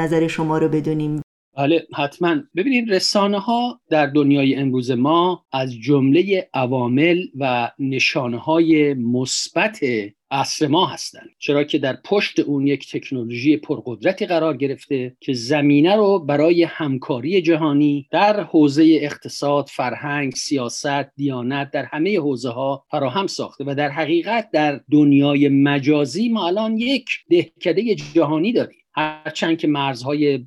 نظر 0.00 0.26
شما 0.26 0.58
رو 0.58 0.68
بدونیم. 0.68 1.22
بله 1.58 1.86
حتما. 1.94 2.36
ببینید 2.56 2.92
رسانه 2.92 3.38
ها 3.38 3.80
در 3.90 4.06
دنیای 4.06 4.54
امروز 4.54 4.90
ما 4.90 5.44
از 5.52 5.74
جمله 5.74 6.48
عوامل 6.54 7.22
و 7.38 7.70
نشانه 7.78 8.38
های 8.38 8.94
مثبت 8.94 9.80
عصر 10.30 10.66
ما 10.66 10.86
هستند. 10.86 11.28
چرا 11.38 11.64
که 11.64 11.78
در 11.78 11.98
پشت 12.04 12.38
اون 12.38 12.66
یک 12.66 12.90
تکنولوژی 12.90 13.56
پرقدرتی 13.56 14.26
قرار 14.26 14.56
گرفته 14.56 15.16
که 15.20 15.32
زمینه 15.32 15.96
رو 15.96 16.18
برای 16.18 16.62
همکاری 16.62 17.42
جهانی 17.42 18.06
در 18.10 18.40
حوزه 18.40 18.98
اقتصاد، 19.00 19.68
فرهنگ، 19.68 20.32
سیاست، 20.32 21.16
دیانت 21.16 21.70
در 21.70 21.84
همه 21.84 22.18
حوزه 22.18 22.50
ها 22.50 22.84
فراهم 22.90 23.26
ساخته 23.26 23.64
و 23.66 23.74
در 23.74 23.90
حقیقت 23.90 24.50
در 24.52 24.80
دنیای 24.90 25.48
مجازی 25.48 26.28
ما 26.28 26.46
الان 26.46 26.76
یک 26.76 27.08
دهکده 27.30 27.94
جهانی 27.94 28.52
داریم. 28.52 28.78
هرچند 28.94 29.58
که 29.58 29.68
مرزهای 29.68 30.46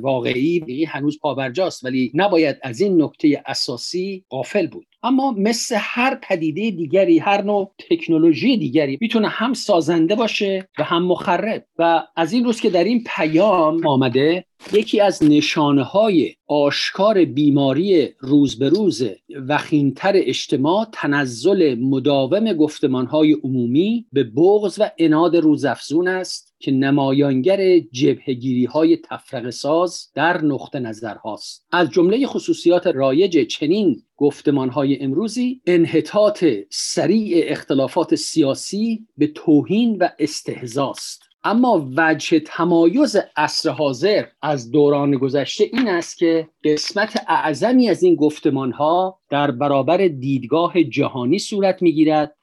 واقعی 0.00 0.84
هنوز 0.84 1.18
پابرجاست 1.18 1.84
ولی 1.84 2.10
نباید 2.14 2.56
از 2.62 2.80
این 2.80 3.02
نکته 3.02 3.42
اساسی 3.46 4.24
غافل 4.30 4.66
بود. 4.66 4.86
اما 5.02 5.34
مثل 5.38 5.76
هر 5.78 6.18
پدیده 6.22 6.70
دیگری 6.70 7.18
هر 7.18 7.42
نوع 7.42 7.72
تکنولوژی 7.90 8.56
دیگری 8.56 8.98
می‌تونه 9.00 9.28
هم 9.28 9.54
سازنده 9.54 10.14
باشه 10.14 10.68
و 10.78 10.84
هم 10.84 11.02
مخرب. 11.02 11.64
و 11.78 12.02
از 12.16 12.32
این 12.32 12.44
روز 12.44 12.60
که 12.60 12.70
در 12.70 12.84
این 12.84 13.04
پیام 13.16 13.86
آمده 13.86 14.44
یکی 14.72 15.00
از 15.00 15.24
نشانه 15.24 15.82
های 15.82 16.34
آشکار 16.46 17.24
بیماری 17.24 18.08
روز 18.18 18.58
به 18.58 18.68
روز 18.68 19.02
وخیمتر 19.48 20.12
اجتماع 20.14 20.86
تنزل 20.92 21.76
مداوم 21.80 22.52
گفتمان 22.52 23.06
های 23.06 23.32
عمومی 23.32 24.06
به 24.12 24.24
بغض 24.24 24.78
و 24.78 24.90
اناد 24.98 25.36
روزافزون 25.36 26.08
است. 26.08 26.49
که 26.60 26.70
نمایانگر 26.70 27.78
جبهگیری 27.78 28.64
های 28.64 28.96
تفرق 28.96 29.50
ساز 29.50 30.10
در 30.14 30.44
نقطه 30.44 30.78
نظر 30.78 31.14
هاست. 31.14 31.66
از 31.72 31.90
جمله 31.90 32.26
خصوصیات 32.26 32.86
رایج 32.86 33.46
چنین 33.46 34.02
گفتمان 34.16 34.68
های 34.68 35.02
امروزی 35.02 35.60
انحطاط 35.66 36.44
سریع 36.70 37.44
اختلافات 37.48 38.14
سیاسی 38.14 39.06
به 39.16 39.26
توهین 39.26 39.96
و 39.98 40.08
استهزاست 40.18 41.30
اما 41.44 41.88
وجه 41.96 42.40
تمایز 42.40 43.16
عصر 43.36 43.70
حاضر 43.70 44.24
از 44.42 44.70
دوران 44.70 45.16
گذشته 45.16 45.64
این 45.72 45.88
است 45.88 46.18
که 46.18 46.48
قسمت 46.64 47.24
اعظمی 47.28 47.88
از 47.88 48.02
این 48.02 48.14
گفتمان 48.14 48.72
ها 48.72 49.18
در 49.30 49.50
برابر 49.50 50.08
دیدگاه 50.08 50.82
جهانی 50.82 51.38
صورت 51.38 51.82
می‌گیرد 51.82 52.36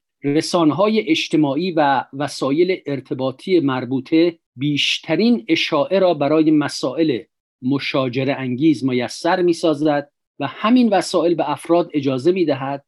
های 0.53 1.09
اجتماعی 1.09 1.71
و 1.71 2.05
وسایل 2.13 2.81
ارتباطی 2.85 3.59
مربوطه 3.59 4.39
بیشترین 4.55 5.45
اشاعه 5.47 5.99
را 5.99 6.13
برای 6.13 6.51
مسائل 6.51 7.19
مشاجره 7.61 8.33
انگیز 8.33 8.85
میسر 8.85 9.41
می 9.41 9.53
سازد 9.53 10.11
و 10.39 10.47
همین 10.47 10.89
وسایل 10.89 11.35
به 11.35 11.51
افراد 11.51 11.89
اجازه 11.93 12.31
می 12.31 12.45
دهد 12.45 12.85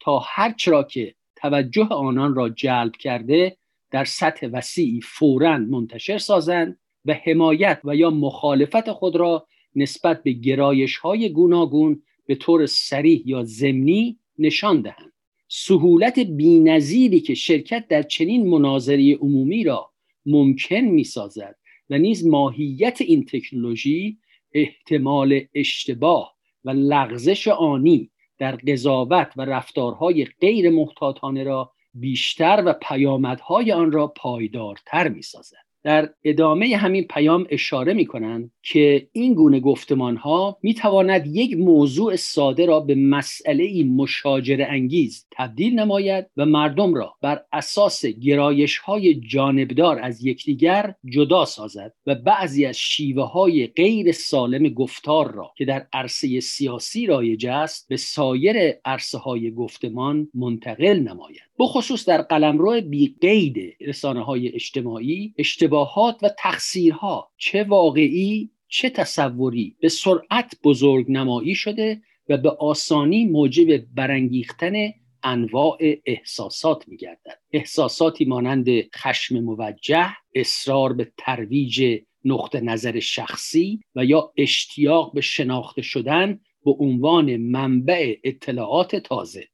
تا 0.00 0.18
هرچرا 0.26 0.82
که 0.82 1.14
توجه 1.36 1.86
آنان 1.86 2.34
را 2.34 2.48
جلب 2.48 2.92
کرده 2.92 3.56
در 3.90 4.04
سطح 4.04 4.46
وسیعی 4.52 5.00
فورا 5.00 5.58
منتشر 5.58 6.18
سازند 6.18 6.78
و 7.04 7.12
حمایت 7.12 7.80
و 7.84 7.96
یا 7.96 8.10
مخالفت 8.10 8.92
خود 8.92 9.16
را 9.16 9.46
نسبت 9.76 10.22
به 10.22 10.32
گرایش 10.32 10.96
های 10.96 11.28
گوناگون 11.28 12.02
به 12.26 12.34
طور 12.34 12.66
سریح 12.66 13.22
یا 13.26 13.44
ضمنی 13.44 14.18
نشان 14.38 14.80
دهند. 14.82 15.11
سهولت 15.54 16.18
بینظیری 16.18 17.20
که 17.20 17.34
شرکت 17.34 17.88
در 17.88 18.02
چنین 18.02 18.48
مناظری 18.48 19.12
عمومی 19.12 19.64
را 19.64 19.90
ممکن 20.26 20.80
می 20.80 21.04
سازد 21.04 21.56
و 21.90 21.98
نیز 21.98 22.26
ماهیت 22.26 23.00
این 23.00 23.24
تکنولوژی 23.24 24.18
احتمال 24.52 25.40
اشتباه 25.54 26.36
و 26.64 26.70
لغزش 26.70 27.48
آنی 27.48 28.10
در 28.38 28.56
قضاوت 28.56 29.32
و 29.36 29.44
رفتارهای 29.44 30.24
غیر 30.24 30.70
محتاطانه 30.70 31.44
را 31.44 31.72
بیشتر 31.94 32.62
و 32.66 32.72
پیامدهای 32.72 33.72
آن 33.72 33.92
را 33.92 34.06
پایدارتر 34.06 35.08
می 35.08 35.22
سازد. 35.22 35.71
در 35.84 36.10
ادامه 36.24 36.76
همین 36.76 37.04
پیام 37.04 37.46
اشاره 37.50 37.92
می 37.92 38.06
کنند 38.06 38.50
که 38.62 39.08
این 39.12 39.34
گونه 39.34 39.60
گفتمان 39.60 40.16
ها 40.16 40.58
می 40.62 40.74
تواند 40.74 41.26
یک 41.26 41.56
موضوع 41.56 42.16
ساده 42.16 42.66
را 42.66 42.80
به 42.80 42.94
مسئله 42.94 43.84
مشاجره 43.84 44.66
انگیز 44.70 45.26
تبدیل 45.30 45.80
نماید 45.80 46.26
و 46.36 46.46
مردم 46.46 46.94
را 46.94 47.14
بر 47.22 47.42
اساس 47.52 48.06
گرایش 48.06 48.78
های 48.78 49.14
جانبدار 49.14 49.98
از 50.02 50.26
یکدیگر 50.26 50.94
جدا 51.04 51.44
سازد 51.44 51.92
و 52.06 52.14
بعضی 52.14 52.66
از 52.66 52.78
شیوه 52.78 53.24
های 53.24 53.66
غیر 53.66 54.12
سالم 54.12 54.68
گفتار 54.68 55.32
را 55.32 55.52
که 55.56 55.64
در 55.64 55.86
عرصه 55.92 56.40
سیاسی 56.40 57.06
رایج 57.06 57.46
است 57.46 57.88
به 57.88 57.96
سایر 57.96 58.56
عرصه 58.84 59.18
های 59.18 59.50
گفتمان 59.50 60.28
منتقل 60.34 61.00
نماید. 61.00 61.51
بخصوص 61.58 62.08
در 62.08 62.22
قلمرو 62.22 62.80
بی 62.80 63.16
قید 63.20 63.76
رسانه 63.80 64.24
های 64.24 64.54
اجتماعی 64.54 65.34
اشتباهات 65.38 66.18
و 66.22 66.30
تقصیرها 66.38 67.30
چه 67.36 67.64
واقعی 67.64 68.50
چه 68.68 68.90
تصوری 68.90 69.76
به 69.80 69.88
سرعت 69.88 70.54
بزرگ 70.64 71.06
نمایی 71.08 71.54
شده 71.54 72.02
و 72.28 72.36
به 72.36 72.50
آسانی 72.50 73.24
موجب 73.24 73.94
برانگیختن 73.94 74.74
انواع 75.22 75.78
احساسات 76.06 76.88
میگردد. 76.88 77.38
احساساتی 77.52 78.24
مانند 78.24 78.66
خشم 78.96 79.40
موجه 79.40 80.10
اصرار 80.34 80.92
به 80.92 81.12
ترویج 81.18 82.00
نقطه 82.24 82.60
نظر 82.60 83.00
شخصی 83.00 83.80
و 83.96 84.04
یا 84.04 84.32
اشتیاق 84.36 85.12
به 85.14 85.20
شناخته 85.20 85.82
شدن 85.82 86.40
به 86.64 86.70
عنوان 86.78 87.36
منبع 87.36 88.14
اطلاعات 88.24 88.96
تازه. 88.96 89.48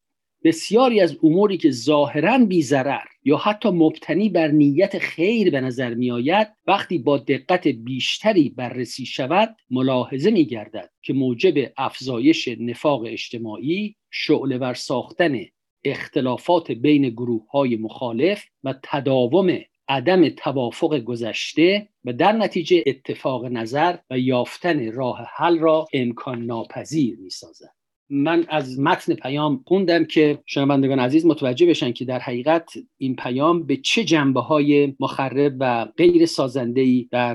بسیاری 0.44 1.00
از 1.00 1.16
اموری 1.22 1.56
که 1.56 1.70
ظاهرا 1.70 2.38
بیزرر 2.38 3.04
یا 3.24 3.36
حتی 3.36 3.70
مبتنی 3.70 4.28
بر 4.28 4.48
نیت 4.48 4.98
خیر 4.98 5.50
به 5.50 5.60
نظر 5.60 5.94
می 5.94 6.10
آید 6.10 6.48
وقتی 6.66 6.98
با 6.98 7.18
دقت 7.18 7.68
بیشتری 7.68 8.48
بررسی 8.48 9.06
شود 9.06 9.56
ملاحظه 9.70 10.30
می 10.30 10.44
گردد 10.44 10.90
که 11.02 11.12
موجب 11.12 11.72
افزایش 11.76 12.48
نفاق 12.48 13.02
اجتماعی 13.06 13.96
شعله 14.10 14.58
ور 14.58 14.74
ساختن 14.74 15.40
اختلافات 15.84 16.72
بین 16.72 17.08
گروه 17.08 17.50
های 17.50 17.76
مخالف 17.76 18.44
و 18.64 18.74
تداوم 18.82 19.58
عدم 19.88 20.28
توافق 20.28 20.98
گذشته 20.98 21.88
و 22.04 22.12
در 22.12 22.32
نتیجه 22.32 22.84
اتفاق 22.86 23.44
نظر 23.44 23.96
و 24.10 24.18
یافتن 24.18 24.92
راه 24.92 25.28
حل 25.36 25.58
را 25.58 25.86
امکان 25.92 26.42
ناپذیر 26.42 27.18
می 27.18 27.30
سازد. 27.30 27.77
من 28.10 28.44
از 28.48 28.80
متن 28.80 29.14
پیام 29.14 29.64
خوندم 29.66 30.04
که 30.04 30.38
شنوندگان 30.46 30.98
عزیز 30.98 31.26
متوجه 31.26 31.66
بشن 31.66 31.92
که 31.92 32.04
در 32.04 32.18
حقیقت 32.18 32.70
این 32.98 33.16
پیام 33.16 33.62
به 33.62 33.76
چه 33.76 34.04
جنبه 34.04 34.40
های 34.40 34.94
مخرب 35.00 35.56
و 35.60 35.84
غیر 35.84 36.26
سازنده 36.26 36.80
ای 36.80 37.08
در 37.10 37.34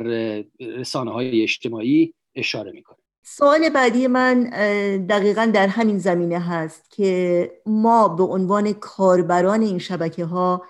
رسانه 0.60 1.12
های 1.12 1.44
اجتماعی 1.44 2.14
اشاره 2.36 2.72
می‌کنه. 2.72 2.98
سوال 3.26 3.70
بعدی 3.70 4.08
من 4.08 4.44
دقیقا 5.10 5.52
در 5.54 5.68
همین 5.68 5.98
زمینه 5.98 6.40
هست 6.40 6.92
که 6.92 7.52
ما 7.66 8.08
به 8.08 8.24
عنوان 8.24 8.74
کاربران 8.74 9.62
این 9.62 9.80
شبکه 9.80 10.26
ها 10.26 10.62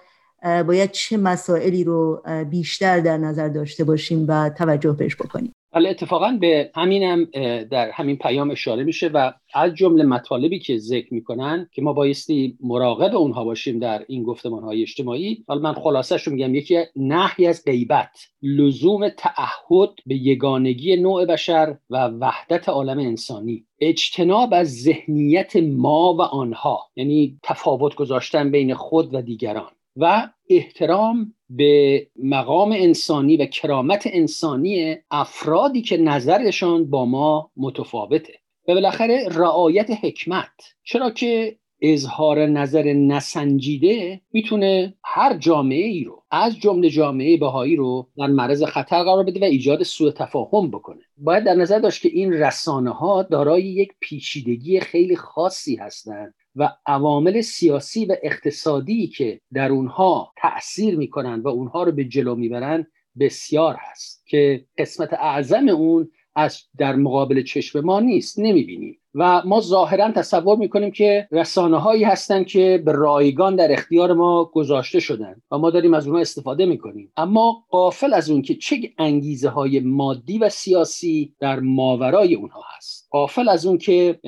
باید 0.43 0.91
چه 0.91 1.17
مسائلی 1.17 1.83
رو 1.83 2.21
بیشتر 2.49 2.99
در 2.99 3.17
نظر 3.17 3.49
داشته 3.49 3.83
باشیم 3.83 4.25
و 4.27 4.49
توجه 4.57 4.91
بهش 4.91 5.15
بکنیم. 5.15 5.53
ولی 5.75 5.87
اتفاقا 5.87 6.37
به 6.41 6.71
همینم 6.75 7.25
در 7.71 7.91
همین 7.91 8.17
پیام 8.17 8.51
اشاره 8.51 8.83
میشه 8.83 9.07
و 9.07 9.33
از 9.53 9.73
جمله 9.73 10.03
مطالبی 10.03 10.59
که 10.59 10.77
ذکر 10.77 11.13
می‌کنن 11.13 11.69
که 11.71 11.81
ما 11.81 11.93
بایستی 11.93 12.57
مراقب 12.61 13.15
اونها 13.15 13.43
باشیم 13.43 13.79
در 13.79 14.05
این 14.07 14.23
گفتمان 14.23 14.63
های 14.63 14.81
اجتماعی. 14.81 15.43
حالا 15.47 15.61
من 15.61 15.73
خلاصش 15.73 16.23
رو 16.23 16.33
میگم 16.33 16.55
یکی 16.55 16.83
نحی 16.95 17.47
از 17.47 17.63
غیبت 17.65 18.19
لزوم 18.41 19.09
تعهد 19.09 19.89
به 20.05 20.15
یگانگی 20.15 20.95
نوع 20.95 21.25
بشر 21.25 21.77
و 21.89 22.07
وحدت 22.07 22.69
عالم 22.69 22.99
انسانی. 22.99 23.65
اجتناب 23.79 24.53
از 24.53 24.81
ذهنیت 24.81 25.55
ما 25.55 26.13
و 26.13 26.21
آنها 26.21 26.79
یعنی 26.95 27.39
تفاوت 27.43 27.95
گذاشتن 27.95 28.51
بین 28.51 28.73
خود 28.73 29.13
و 29.13 29.21
دیگران. 29.21 29.71
و 29.95 30.29
احترام 30.49 31.33
به 31.49 32.07
مقام 32.23 32.71
انسانی 32.71 33.37
و 33.37 33.45
کرامت 33.45 34.03
انسانی 34.05 34.95
افرادی 35.11 35.81
که 35.81 35.97
نظرشان 35.97 36.89
با 36.89 37.05
ما 37.05 37.51
متفاوته. 37.57 38.33
و 38.67 38.73
بالاخره 38.73 39.27
رعایت 39.31 39.91
حکمت. 39.91 40.51
چرا 40.83 41.11
که 41.11 41.57
اظهار 41.81 42.45
نظر 42.45 42.93
نسنجیده 42.93 44.21
می‌تونه 44.33 44.93
هر 45.03 45.37
جامعه 45.37 45.85
ای 45.85 46.03
رو 46.03 46.23
از 46.31 46.59
جمله 46.59 46.89
جامعه 46.89 47.37
بهایی 47.37 47.75
رو 47.75 48.07
در 48.17 48.27
معرض 48.27 48.63
خطر 48.63 49.03
قرار 49.03 49.23
بده 49.23 49.39
و 49.39 49.43
ایجاد 49.43 49.83
سوء 49.83 50.11
تفاهم 50.11 50.71
بکنه. 50.71 51.01
باید 51.17 51.43
در 51.43 51.53
نظر 51.53 51.79
داشت 51.79 52.01
که 52.01 52.09
این 52.09 52.33
رسانه 52.33 52.91
ها 52.91 53.23
دارای 53.23 53.63
یک 53.63 53.91
پیچیدگی 53.99 54.79
خیلی 54.79 55.15
خاصی 55.15 55.75
هستند 55.75 56.33
و 56.55 56.69
عوامل 56.85 57.41
سیاسی 57.41 58.05
و 58.05 58.15
اقتصادی 58.23 59.07
که 59.07 59.41
در 59.53 59.71
اونها 59.71 60.31
تأثیر 60.37 60.97
می‌کنن 60.97 61.41
و 61.41 61.47
اونها 61.47 61.83
رو 61.83 61.91
به 61.91 62.05
جلو 62.05 62.35
می‌برن 62.35 62.87
بسیار 63.19 63.75
هست 63.79 64.27
که 64.27 64.65
قسمت 64.77 65.13
اعظم 65.13 65.67
اون 65.67 66.11
از 66.35 66.63
در 66.77 66.95
مقابل 66.95 67.43
چشم 67.43 67.79
ما 67.79 67.99
نیست 67.99 68.39
نمی‌بینیم. 68.39 68.99
و 69.15 69.41
ما 69.45 69.61
ظاهرا 69.61 70.11
تصور 70.11 70.57
می‌کنیم 70.57 70.91
که 70.91 71.27
رسانه 71.31 71.77
هایی 71.77 72.03
هستند 72.03 72.45
که 72.45 72.83
به 72.85 72.91
رایگان 72.91 73.55
در 73.55 73.71
اختیار 73.71 74.13
ما 74.13 74.45
گذاشته 74.45 74.99
شدن 74.99 75.41
و 75.51 75.57
ما 75.57 75.69
داریم 75.69 75.93
از 75.93 76.07
اونها 76.07 76.21
استفاده 76.21 76.65
می‌کنیم. 76.65 77.11
اما 77.17 77.65
قافل 77.69 78.13
از 78.13 78.29
اون 78.29 78.41
که 78.41 78.55
چه 78.55 78.93
انگیزه 78.97 79.49
های 79.49 79.79
مادی 79.79 80.37
و 80.37 80.49
سیاسی 80.49 81.35
در 81.39 81.59
ماورای 81.59 82.35
اونها 82.35 82.61
هست. 82.77 83.07
قافل 83.11 83.49
از 83.49 83.65
اون 83.65 83.77
که 83.77 84.19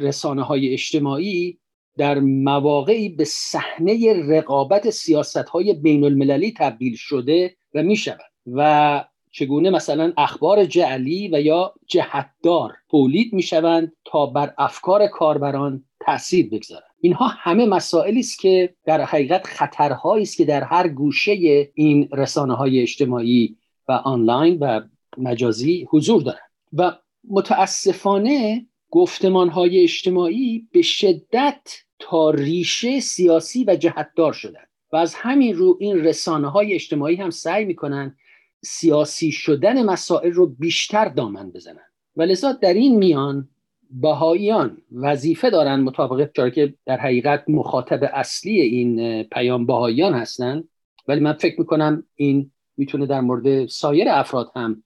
رسانه 0.00 0.42
های 0.42 0.72
اجتماعی 0.72 1.58
در 1.96 2.18
مواقعی 2.20 3.08
به 3.08 3.24
صحنه 3.24 4.12
رقابت 4.28 4.90
سیاست 4.90 5.36
های 5.36 5.72
بین 5.72 6.04
المللی 6.04 6.54
تبدیل 6.56 6.96
شده 6.96 7.56
و 7.74 7.82
می 7.82 7.96
شود 7.96 8.30
و 8.46 9.04
چگونه 9.34 9.70
مثلا 9.70 10.12
اخبار 10.16 10.64
جعلی 10.64 11.28
و 11.32 11.40
یا 11.40 11.74
جهتدار 11.86 12.72
تولید 12.90 13.32
می 13.32 13.42
شوند 13.42 13.92
تا 14.04 14.26
بر 14.26 14.54
افکار 14.58 15.06
کاربران 15.06 15.84
تاثیر 16.00 16.48
بگذارند. 16.48 16.94
اینها 17.00 17.26
همه 17.26 17.66
مسائلی 17.66 18.20
است 18.20 18.38
که 18.38 18.74
در 18.84 19.00
حقیقت 19.00 19.46
خطرهایی 19.46 20.22
است 20.22 20.36
که 20.36 20.44
در 20.44 20.64
هر 20.64 20.88
گوشه 20.88 21.32
این 21.74 22.08
رسانه 22.12 22.54
های 22.54 22.80
اجتماعی 22.80 23.56
و 23.88 23.92
آنلاین 23.92 24.58
و 24.60 24.80
مجازی 25.16 25.86
حضور 25.90 26.22
دارند. 26.22 26.50
و 26.72 26.92
متاسفانه 27.30 28.66
گفتمان 28.90 29.48
های 29.48 29.82
اجتماعی 29.82 30.68
به 30.72 30.82
شدت 30.82 31.83
تا 31.98 32.30
ریشه 32.30 33.00
سیاسی 33.00 33.64
و 33.64 33.76
جهتدار 33.76 34.32
شدن. 34.32 34.64
و 34.92 34.96
از 34.96 35.14
همین 35.14 35.56
رو 35.56 35.76
این 35.80 36.04
رسانه 36.04 36.50
های 36.50 36.74
اجتماعی 36.74 37.16
هم 37.16 37.30
سعی 37.30 37.64
می‌کنن 37.64 38.16
سیاسی 38.64 39.32
شدن 39.32 39.82
مسائل 39.82 40.32
رو 40.32 40.46
بیشتر 40.46 41.08
دامن 41.08 41.50
بزنن. 41.50 41.86
و 42.16 42.22
لذا 42.22 42.52
در 42.52 42.74
این 42.74 42.96
میان 42.96 43.48
بهاییان 43.90 44.78
وظیفه 44.92 45.50
دارن 45.50 45.80
مطابق 45.80 46.30
چرا 46.36 46.50
که 46.50 46.74
در 46.86 46.96
حقیقت 46.96 47.44
مخاطب 47.48 48.10
اصلی 48.12 48.60
این 48.60 49.22
پیام 49.22 49.66
بهاییان 49.66 50.14
هستند 50.14 50.68
ولی 51.08 51.20
من 51.20 51.32
فکر 51.32 51.60
می‌کنم 51.60 52.04
این 52.14 52.50
می‌تونه 52.76 53.06
در 53.06 53.20
مورد 53.20 53.66
سایر 53.66 54.08
افراد 54.08 54.50
هم 54.56 54.82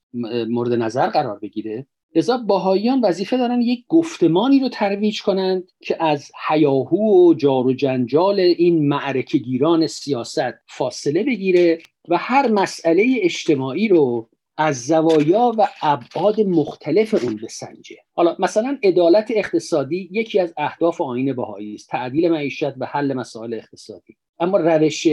مورد 0.49 0.73
نظر 0.73 1.07
قرار 1.07 1.39
بگیره. 1.39 1.87
لذا 2.15 2.37
باهاییان 2.37 3.01
وظیفه 3.01 3.37
دارن 3.37 3.63
یک 3.63 3.85
گفتمانی 3.89 4.61
رو 4.61 4.69
ترویج 4.69 5.23
کنند 5.23 5.73
که 5.81 6.05
از 6.05 6.31
حیاهو 6.49 7.29
و 7.29 7.35
جار 7.35 7.67
و 7.67 7.73
جنجال 7.73 8.41
این 8.41 8.89
معرکه 8.89 9.39
گیران 9.39 9.87
سیاست 9.87 10.55
فاصله 10.67 11.25
بگیره 11.25 11.79
و 12.09 12.17
هر 12.17 12.49
مسئله 12.49 13.17
اجتماعی 13.23 13.89
رو 13.89 14.29
از 14.57 14.87
زوایا 14.87 15.53
و 15.59 15.69
ابعاد 15.83 16.41
مختلف 16.41 17.25
اون 17.25 17.41
بسنجه. 17.43 17.97
حالا 18.15 18.37
مثلا 18.39 18.79
عدالت 18.83 19.31
اقتصادی 19.31 20.09
یکی 20.13 20.41
از 20.41 20.55
اهداف 20.57 21.01
آین 21.01 21.33
بهایی 21.33 21.75
است 21.75 21.89
تعدیل 21.89 22.29
معیشت 22.29 22.79
و 22.79 22.87
حل 22.87 23.13
مسائل 23.13 23.55
اقتصادی. 23.55 24.17
اما 24.41 24.59
روش 24.59 25.09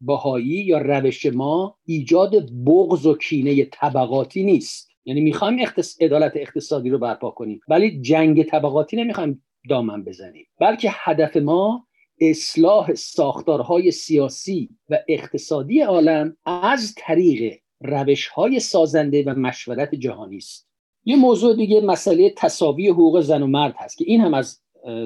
بهایی 0.00 0.64
یا 0.64 0.78
روش 0.78 1.26
ما 1.26 1.76
ایجاد 1.84 2.50
بغض 2.66 3.06
و 3.06 3.14
کینه 3.14 3.64
طبقاتی 3.64 4.44
نیست. 4.44 4.85
یعنی 5.06 5.20
می‌خوایم 5.20 5.58
اختص... 5.60 6.02
عدالت 6.02 6.32
اقتصادی 6.34 6.90
رو 6.90 6.98
برپا 6.98 7.30
کنیم 7.30 7.60
ولی 7.68 8.00
جنگ 8.00 8.42
طبقاتی 8.42 8.96
نمی‌خوایم 8.96 9.42
دامن 9.68 10.04
بزنیم. 10.04 10.46
بلکه 10.60 10.88
هدف 10.92 11.36
ما 11.36 11.86
اصلاح 12.20 12.94
ساختارهای 12.94 13.90
سیاسی 13.90 14.70
و 14.90 14.98
اقتصادی 15.08 15.80
عالم 15.80 16.36
از 16.46 16.94
طریق 16.98 17.58
روش 17.80 18.26
های 18.26 18.60
سازنده 18.60 19.24
و 19.26 19.34
مشورت 19.34 19.94
جهانی 19.94 20.36
است. 20.36 20.68
یه 21.04 21.16
موضوع 21.16 21.56
دیگه 21.56 21.80
مسئله 21.80 22.34
تصاوی 22.36 22.88
حقوق 22.88 23.20
زن 23.20 23.42
و 23.42 23.46
مرد 23.46 23.74
هست 23.76 23.98
که 23.98 24.04
این 24.08 24.20
هم 24.20 24.34
از 24.34 24.60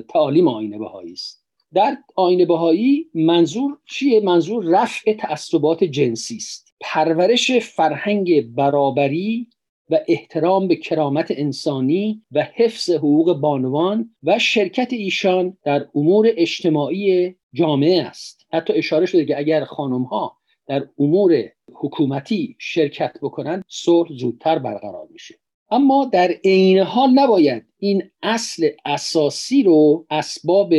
تعالیم 0.09 0.48
آینه 0.48 0.78
بهایی 0.78 1.12
است. 1.12 1.46
در 1.74 1.96
آینه 2.16 2.46
بهایی 2.46 3.11
منظور 3.14 3.78
چیه؟ 3.84 4.20
منظور 4.20 4.64
رفع 4.64 5.12
تعصبات 5.12 5.84
جنسی 5.84 6.36
است. 6.36 6.74
پرورش 6.80 7.53
فرهنگ 7.53 8.55
برابری 8.55 9.48
و 9.91 9.99
احترام 10.09 10.68
به 10.68 10.76
کرامت 10.76 11.26
انسانی 11.30 12.22
و 12.32 12.47
حفظ 12.55 12.91
حقوق 12.91 13.32
بانوان 13.32 14.11
و 14.22 14.38
شرکت 14.38 14.93
ایشان 14.93 15.57
در 15.64 15.86
امور 15.95 16.26
اجتماعی 16.36 17.34
جامعه 17.53 18.03
است. 18.03 18.47
حتی 18.53 18.72
اشاره 18.72 19.07
شده 19.07 19.24
که 19.24 19.38
اگر 19.38 19.64
خانم 19.64 20.03
ها 20.03 20.36
در 20.66 20.88
امور 20.99 21.45
حکومتی 21.74 22.57
شرکت 22.59 23.16
بکنند 23.22 23.64
صلح 23.68 24.09
زودتر 24.12 24.59
برقرار 24.59 25.09
میشه. 25.11 25.34
اما 25.70 26.11
در 26.12 26.34
عین 26.45 26.78
حال 26.78 27.11
نباید 27.11 27.64
این 27.78 28.03
اصل 28.22 28.68
اساسی 28.84 29.62
رو 29.62 30.07
اسباب 30.11 30.74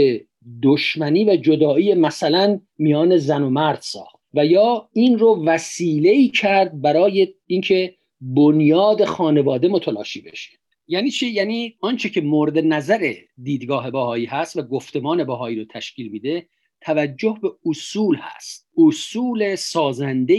دشمنی 0.63 1.23
و 1.23 1.35
جدایی 1.35 1.93
مثلا 1.93 2.59
میان 2.77 3.17
زن 3.17 3.41
و 3.41 3.49
مرد 3.49 3.79
ساخت 3.81 4.15
و 4.33 4.45
یا 4.45 4.89
این 4.93 5.19
رو 5.19 5.45
وسیله 5.45 6.27
کرد 6.27 6.81
برای 6.81 7.27
اینکه 7.47 7.95
بنیاد 8.21 9.05
خانواده 9.05 9.67
متلاشی 9.67 10.21
بشه. 10.21 10.51
یعنی 10.87 11.11
چی؟ 11.11 11.27
یعنی 11.27 11.75
آنچه 11.81 12.09
که 12.09 12.21
مورد 12.21 12.57
نظر 12.57 13.13
دیدگاه 13.43 13.91
باهایی 13.91 14.25
هست 14.25 14.57
و 14.57 14.61
گفتمان 14.61 15.23
باهایی 15.23 15.59
رو 15.59 15.65
تشکیل 15.65 16.11
میده 16.11 16.47
توجه 16.81 17.37
به 17.41 17.51
اصول 17.65 18.17
هست. 18.21 18.67
اصول 18.77 19.55
سازنده 19.55 20.35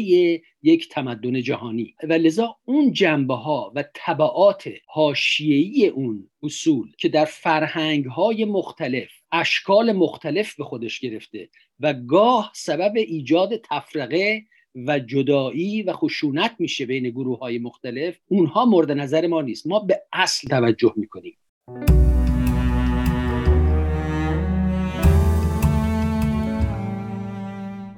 یک 0.62 0.88
تمدن 0.88 1.40
جهانی. 1.40 1.94
و 2.02 2.12
لذا 2.12 2.56
اون 2.64 2.92
جنبه 2.92 3.34
ها 3.34 3.72
و 3.74 3.84
طبعات 3.94 4.68
حاشیه‌ای 4.86 5.88
اون 5.88 6.30
اصول 6.42 6.92
که 6.98 7.08
در 7.08 7.24
فرهنگ 7.24 8.04
های 8.04 8.44
مختلف 8.44 9.10
اشکال 9.32 9.92
مختلف 9.92 10.54
به 10.54 10.64
خودش 10.64 11.00
گرفته 11.00 11.48
و 11.80 11.94
گاه 11.94 12.52
سبب 12.54 12.92
ایجاد 12.96 13.56
تفرقه 13.56 14.42
و 14.74 14.98
جدایی 14.98 15.82
و 15.82 15.92
خشونت 15.92 16.54
میشه 16.58 16.86
بین 16.86 17.10
گروه 17.10 17.38
های 17.38 17.58
مختلف 17.58 18.18
اونها 18.28 18.64
مورد 18.64 18.90
نظر 18.90 19.26
ما 19.26 19.42
نیست. 19.42 19.66
ما 19.66 19.80
به 19.80 20.02
اصل 20.12 20.48
توجه 20.48 20.92
می‌کنیم. 20.96 21.36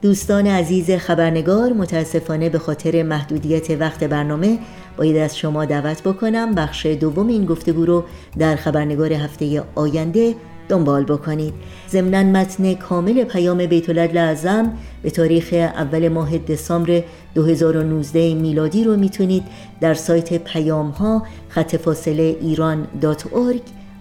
دوستان 0.03 0.47
عزیز 0.47 0.91
خبرنگار 0.91 1.73
متاسفانه 1.73 2.51
به 2.51 2.59
خاطر 2.59 3.03
محدودیت 3.03 3.71
وقت 3.71 4.05
برنامه 4.05 4.59
باید 4.97 5.17
از 5.17 5.39
شما 5.39 5.65
دعوت 5.65 6.03
بکنم 6.03 6.55
بخش 6.55 6.87
دوم 6.87 7.29
این 7.29 7.45
گفتگو 7.45 7.85
رو 7.85 8.05
در 8.39 8.57
خبرنگار 8.57 9.13
هفته 9.13 9.63
آینده 9.75 10.35
دنبال 10.69 11.05
بکنید. 11.05 11.55
ضمنا 11.91 12.23
متن 12.23 12.75
کامل 12.75 13.25
پیام 13.25 13.67
بیت 13.67 13.91
اعظم 14.17 14.73
به 15.03 15.11
تاریخ 15.11 15.49
اول 15.53 16.09
ماه 16.09 16.39
دسامبر 16.39 17.03
2019 17.35 18.35
میلادی 18.35 18.85
رو 18.85 18.97
می‌تونید 18.97 19.43
در 19.81 19.95
سایت 19.95 20.45
پیام 20.45 20.91
ها 20.91 21.23
خط 21.49 21.77
فاصله 21.77 22.37
ایران 22.41 22.87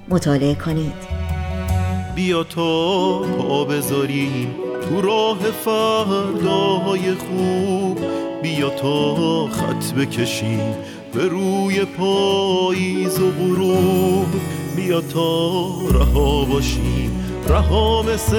مطالعه 0.10 0.56
کنید. 0.56 0.94
بیا 2.16 2.44
تا 2.44 3.20
پا 3.20 3.66
بذاریم 3.66 4.56
تو 4.90 5.02
راه 5.02 5.38
فرداهای 5.38 7.14
خوب. 7.14 8.00
بیا 8.44 8.70
تا 8.70 9.48
خط 9.48 9.94
بکشیم 9.94 10.76
به 11.14 11.28
روی 11.28 11.86
پاییز 11.86 13.20
و 13.20 13.32
غروب. 13.32 14.28
بیا 14.76 15.02
تا 15.02 15.70
رها 15.92 16.46
باشیم. 16.46 17.26
رها 17.48 18.02
مثل 18.02 18.38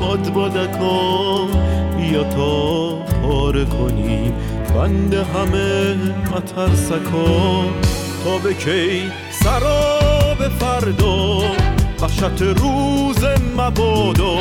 باد 0.00 0.32
بادکا 0.32 1.46
بیا 1.96 2.24
تا 2.24 2.96
پاره 3.22 3.64
کنیم. 3.64 4.34
بند 4.74 5.14
همه 5.14 5.94
مترسکا 6.34 7.64
تا 8.24 8.38
به 8.38 8.54
کی 8.54 9.02
سراب 9.30 10.48
فردا. 10.58 11.38
وحشت 12.00 12.42
روز 12.42 13.24
مبادا. 13.56 14.36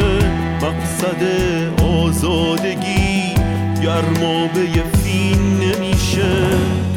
مقصد 0.63 1.23
آزادگی 1.85 3.35
گرمابه 3.83 4.67
فین 5.03 5.61
نمیشه. 5.61 6.33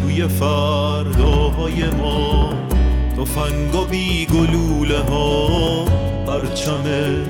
توی 0.02 0.28
فرداهای 0.28 1.86
ما 1.89 2.54
تفنگ 3.18 3.76
و 3.76 3.86
گلوله 4.34 5.00
ها 5.00 5.86
پرچم 6.28 6.84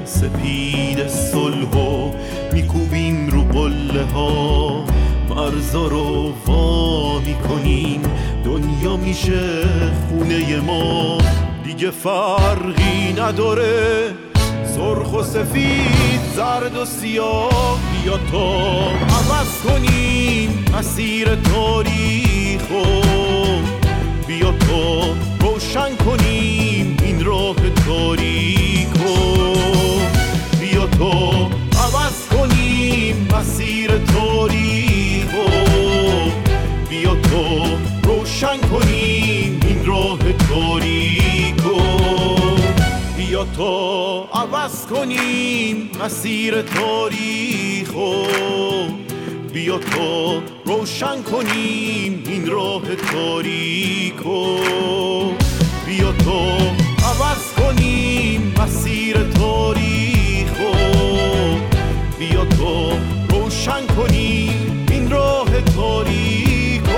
سپید 0.05 1.07
صلح 1.07 1.71
و 1.77 2.11
میکوبیم 2.53 3.29
رو 3.29 3.43
قله 3.43 4.03
ها 4.03 4.83
مرزا 5.29 5.87
رو 5.87 6.33
وا 6.45 7.19
می‌کنیم. 7.19 8.01
دنیا 8.45 8.97
میشه 8.97 9.63
خونه 10.09 10.59
ما. 10.59 11.17
دیگه 11.63 11.91
فرقی 11.91 13.13
نداره. 13.17 14.13
سرخ 14.75 15.13
و 15.13 15.23
سفید 15.23 16.21
زرد 16.35 16.77
و 16.77 16.85
سیاه. 16.85 17.79
بیا 18.03 18.17
تا 18.31 18.89
عوض 18.89 19.61
کنیم 19.67 20.65
مسیر 20.77 21.35
تاریخ 21.35 22.61
بیا 24.27 24.51
تا 24.51 25.03
روشن 25.39 25.95
کنیم 25.95 26.97
این 27.03 27.25
راه 27.25 27.55
تاریک 27.87 28.87
مسیر 33.33 33.91
تاریخ 33.97 35.33
بیا 36.89 37.15
تا 37.15 37.65
روشن 38.03 38.57
کنیم 38.57 39.59
این 39.67 39.85
راه 39.85 40.19
تاریکو 40.49 41.81
بیا 43.17 43.43
تا 43.57 44.23
عوض 44.33 44.85
کنیم 44.85 45.89
مسیر 46.03 46.61
تاریخو 46.61 48.13
بیا 49.53 49.77
تا 49.77 50.41
روشن 50.65 51.21
کنیم 51.21 52.23
این 52.27 52.47
راه 52.47 52.95
تاریکو 52.95 54.57
بیا 55.85 56.11
تا 56.11 56.41
عوض 57.07 57.53
کنیم 57.57 58.53
مسیر 58.59 59.17
تاریخو 59.23 60.73
بیا 62.19 62.45
تا 62.45 63.12
روشن 63.65 63.87
کنیم 63.87 64.85
این 64.91 65.11
راه 65.11 65.61
تاریکو 65.61 66.97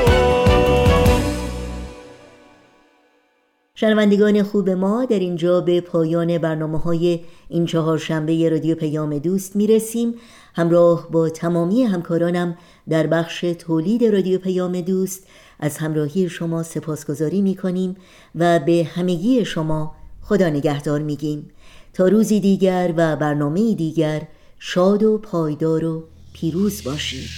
شنوندگان 3.76 4.44
خوب 4.44 4.70
ما 4.70 5.06
در 5.06 5.20
اینجا 5.20 5.62
به 5.62 5.82
پایان 5.82 6.38
برنامه 6.38 6.80
های 6.80 7.20
این 7.50 7.66
چهار 7.66 7.98
شنبه 7.98 8.50
رادیو 8.50 8.76
پیام 8.76 9.18
دوست 9.18 9.56
می‌رسیم. 9.56 10.14
همراه 10.56 11.08
با 11.12 11.30
تمامی 11.30 11.84
همکارانم 11.84 12.58
در 12.90 13.08
بخش 13.08 13.42
تولید 13.42 14.04
رادیو 14.04 14.40
پیام 14.40 14.82
دوست 14.82 15.28
از 15.60 15.78
همراهی 15.78 16.30
شما 16.30 16.64
سپاسگزاری 16.64 17.42
می‌کنیم 17.42 17.96
و 18.36 18.60
به 18.60 18.88
همگی 18.96 19.46
شما 19.46 19.96
خدا 20.22 20.50
نگهدار 20.50 21.02
میگیم. 21.02 21.50
تا 21.94 22.08
روزی 22.08 22.40
دیگر 22.40 22.94
و 22.98 23.16
برنامه 23.16 23.76
دیگر 23.76 24.22
شاد 24.60 25.04
و 25.04 25.18
پایدار 25.18 25.86
و 25.86 26.04
پیروز 26.36 26.84
باشید. 26.84 27.30